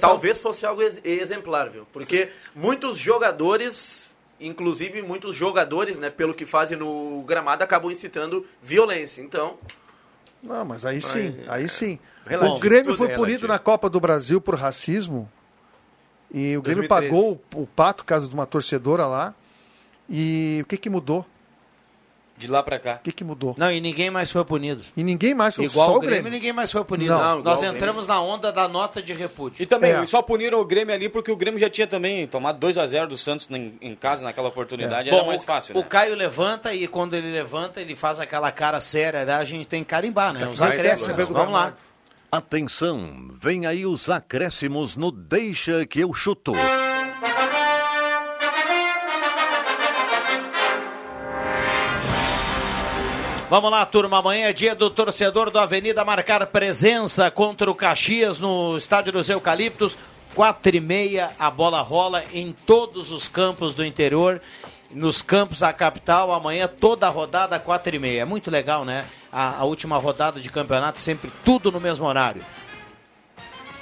[0.00, 1.86] talvez fosse algo ex- exemplar, viu?
[1.92, 4.07] Porque muitos jogadores,
[4.40, 9.22] inclusive muitos jogadores, né, pelo que fazem no gramado, acabam incitando violência.
[9.22, 9.58] Então,
[10.42, 11.98] Não, mas aí sim, aí sim.
[12.26, 15.30] Relativo, o Grêmio foi é punido na Copa do Brasil por racismo.
[16.32, 16.88] E o Grêmio 2013.
[16.88, 19.34] pagou o, o pato, caso de uma torcedora lá.
[20.08, 21.24] E o que que mudou?
[22.38, 22.94] De lá pra cá.
[23.00, 23.54] O que que mudou?
[23.58, 24.80] Não, e ninguém mais foi punido.
[24.96, 26.32] E ninguém mais, foi Igual só o o Grêmio, Grêmio.
[26.32, 27.10] ninguém mais foi punido.
[27.12, 29.60] Não, igual Nós o entramos na onda da nota de repúdio.
[29.62, 30.06] E também, É.
[30.06, 33.08] só puniram o Grêmio ali porque o Grêmio já tinha também tomado 2 a 0
[33.08, 35.08] do Santos em, em casa naquela oportunidade.
[35.08, 35.86] Era Bom, mais fácil, o né?
[35.88, 39.34] Caio levanta e quando ele levanta, ele faz aquela cara séria, né?
[39.34, 40.46] a gente tem que carimbar, né?
[40.48, 41.16] Os acréscimos.
[41.28, 41.74] Vamos lá.
[42.30, 46.52] Atenção, vem aí os acréscimos no Deixa que eu chuto.
[53.50, 54.18] Vamos lá, turma.
[54.18, 59.30] Amanhã é dia do torcedor do Avenida marcar presença contra o Caxias no Estádio dos
[59.30, 59.96] Eucaliptos.
[60.34, 64.38] Quatro e meia, a bola rola em todos os campos do interior.
[64.90, 68.20] Nos campos da capital, amanhã toda a rodada, quatro e meia.
[68.20, 69.06] É muito legal, né?
[69.32, 72.44] A, a última rodada de campeonato, sempre tudo no mesmo horário.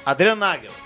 [0.04, 0.85] Adriano Nagel.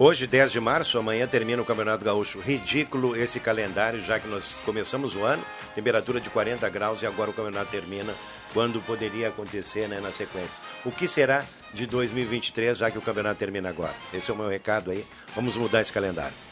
[0.00, 2.38] Hoje, 10 de março, amanhã termina o Campeonato Gaúcho.
[2.38, 5.42] Ridículo esse calendário, já que nós começamos o ano,
[5.74, 8.14] temperatura de 40 graus e agora o campeonato termina
[8.54, 10.62] quando poderia acontecer né, na sequência.
[10.84, 11.44] O que será
[11.74, 13.94] de 2023, já que o campeonato termina agora?
[14.14, 15.04] Esse é o meu recado aí.
[15.34, 16.47] Vamos mudar esse calendário.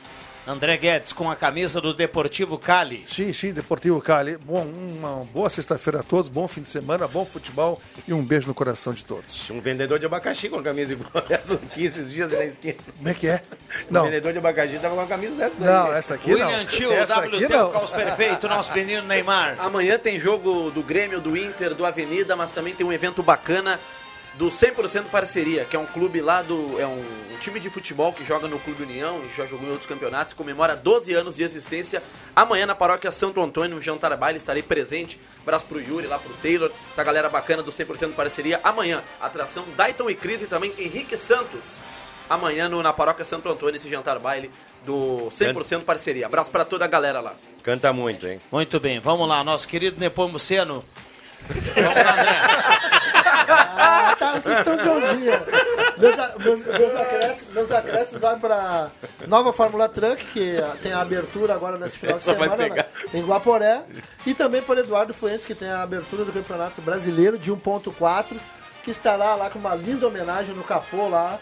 [0.46, 3.04] André Guedes com a camisa do Deportivo Cali.
[3.08, 4.36] Sim, sim, Deportivo Cali.
[4.36, 8.46] Bom, uma boa sexta-feira a todos, bom fim de semana, bom futebol e um beijo
[8.46, 9.50] no coração de todos.
[9.50, 12.76] Um vendedor de abacaxi com a camisa igual essa aqui esses dias na esquina.
[12.96, 13.42] Como é que é?
[13.90, 15.98] O Não, vendedor de abacaxi tava com a camisa dessa não, aí.
[15.98, 16.46] essa aqui não.
[16.46, 17.68] William Tio, Essa aqui WT, não.
[17.68, 19.56] o caos perfeito, nosso menino Neymar.
[19.58, 23.80] amanhã tem jogo do Grêmio, do Inter, do Avenida, mas também tem um evento bacana
[24.36, 26.78] do 100% Parceria, que é um clube lá do.
[26.78, 29.70] É um, um, time de futebol que joga no Clube União e já jogou em
[29.70, 32.02] outros campeonatos, comemora 12 anos de existência.
[32.34, 35.18] Amanhã na paróquia Santo Antônio, no Jantar Baile, estarei presente.
[35.42, 38.60] Abraço pro Yuri, lá pro Taylor, essa galera bacana do 100% Parceria.
[38.62, 41.82] Amanhã, atração Dayton e Cris e também Henrique Santos.
[42.28, 44.50] Amanhã no, na paróquia Santo Antônio, esse jantar baile
[44.84, 46.26] do 100% Parceria.
[46.26, 47.34] Abraço para toda a galera lá.
[47.62, 48.38] Canta muito, hein?
[48.50, 50.84] Muito bem, vamos lá, nosso querido Nepomuceno.
[51.74, 52.96] Vamos lá.
[53.78, 55.42] Ah, tá, vocês estão de um dia.
[55.98, 58.90] Meus, meus, meus, acréscimos, meus acréscimos vão para
[59.28, 63.82] nova Fórmula Truck, que tem a abertura agora nesse final de semana né, em Guaporé.
[64.26, 68.36] E também para Eduardo Fuentes, que tem a abertura do Campeonato Brasileiro de 1.4,
[68.82, 71.38] que estará lá com uma linda homenagem no capô lá,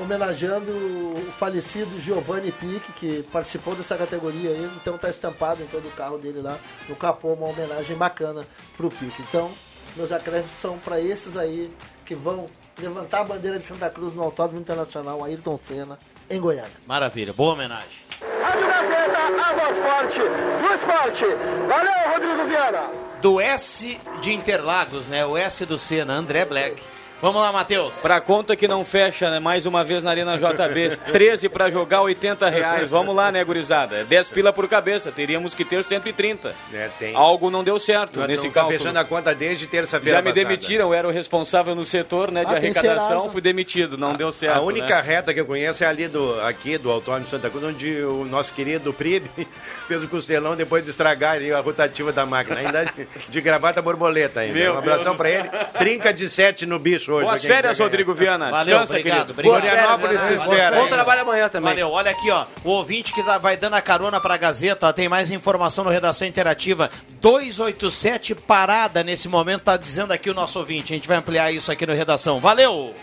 [0.00, 5.86] homenageando o falecido Giovanni Pique, que participou dessa categoria aí, então está estampado em todo
[5.86, 8.44] o carro dele lá no capô, uma homenagem bacana
[8.76, 9.22] para o Pique.
[9.28, 9.50] Então,
[9.96, 11.70] meus acréscimos são para esses aí
[12.04, 12.46] que vão
[12.78, 15.98] levantar a bandeira de Santa Cruz no Autódromo Internacional Ayrton Senna,
[16.28, 16.70] em Goiânia.
[16.86, 18.00] Maravilha, boa homenagem.
[18.42, 21.24] Rádio Gazeta, a voz forte do esporte.
[21.68, 22.88] Valeu, Rodrigo Viana.
[23.20, 25.26] Do S de Interlagos, né?
[25.26, 26.82] O S do Senna, André Black.
[27.20, 27.94] Vamos lá, Matheus.
[27.96, 29.38] Pra conta que não fecha, né?
[29.38, 30.96] Mais uma vez na Arena JB.
[31.12, 32.88] 13 para jogar, 80 reais.
[32.88, 34.04] Vamos lá, né, gurizada?
[34.04, 35.12] 10 pila por cabeça.
[35.12, 36.54] Teríamos que ter 130.
[36.72, 37.14] É, tem.
[37.14, 38.78] Algo não deu certo Nós nesse não cálculo.
[38.78, 40.48] fechando a conta desde terça-feira Já me passada.
[40.48, 44.32] demitiram, eu era o responsável no setor né, de Ah, arrecadação, fui demitido, não deu
[44.32, 44.56] certo.
[44.56, 45.02] A única né?
[45.02, 48.54] reta que eu conheço é ali do, aqui do Autônomo Santa Cruz, onde o nosso
[48.54, 49.30] querido Pribe
[49.86, 52.60] fez o costelão depois de estragar ali a rotativa da máquina.
[52.60, 52.90] Ainda
[53.28, 54.54] de, gravata borboleta ainda.
[54.54, 55.48] Meu um abração Deus pra ele.
[55.78, 57.26] Trinca de sete no bicho hoje.
[57.26, 57.88] Boas férias, ganhar.
[57.88, 58.50] Rodrigo Viana.
[58.50, 59.48] Valeu, Descansa, obrigado, querido.
[59.50, 59.60] obrigado.
[59.62, 60.76] Florianópolis se espera.
[60.76, 61.70] Bom trabalho amanhã também.
[61.70, 62.44] Valeu, olha aqui, ó.
[62.64, 65.90] O ouvinte que tá- vai dando a carona pra Gazeta, ó, tem mais informação no
[65.90, 66.90] Redação Interativa.
[67.20, 70.92] 287 parada nesse momento, tá dizendo aqui o nosso ouvinte.
[70.92, 72.40] A gente vai ampliar isso aqui no Redação.
[72.40, 72.94] Valeu!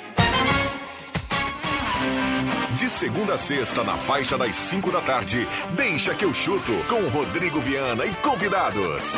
[2.73, 7.07] De segunda a sexta, na faixa das 5 da tarde, deixa que eu chuto com
[7.09, 9.15] Rodrigo Viana e convidados.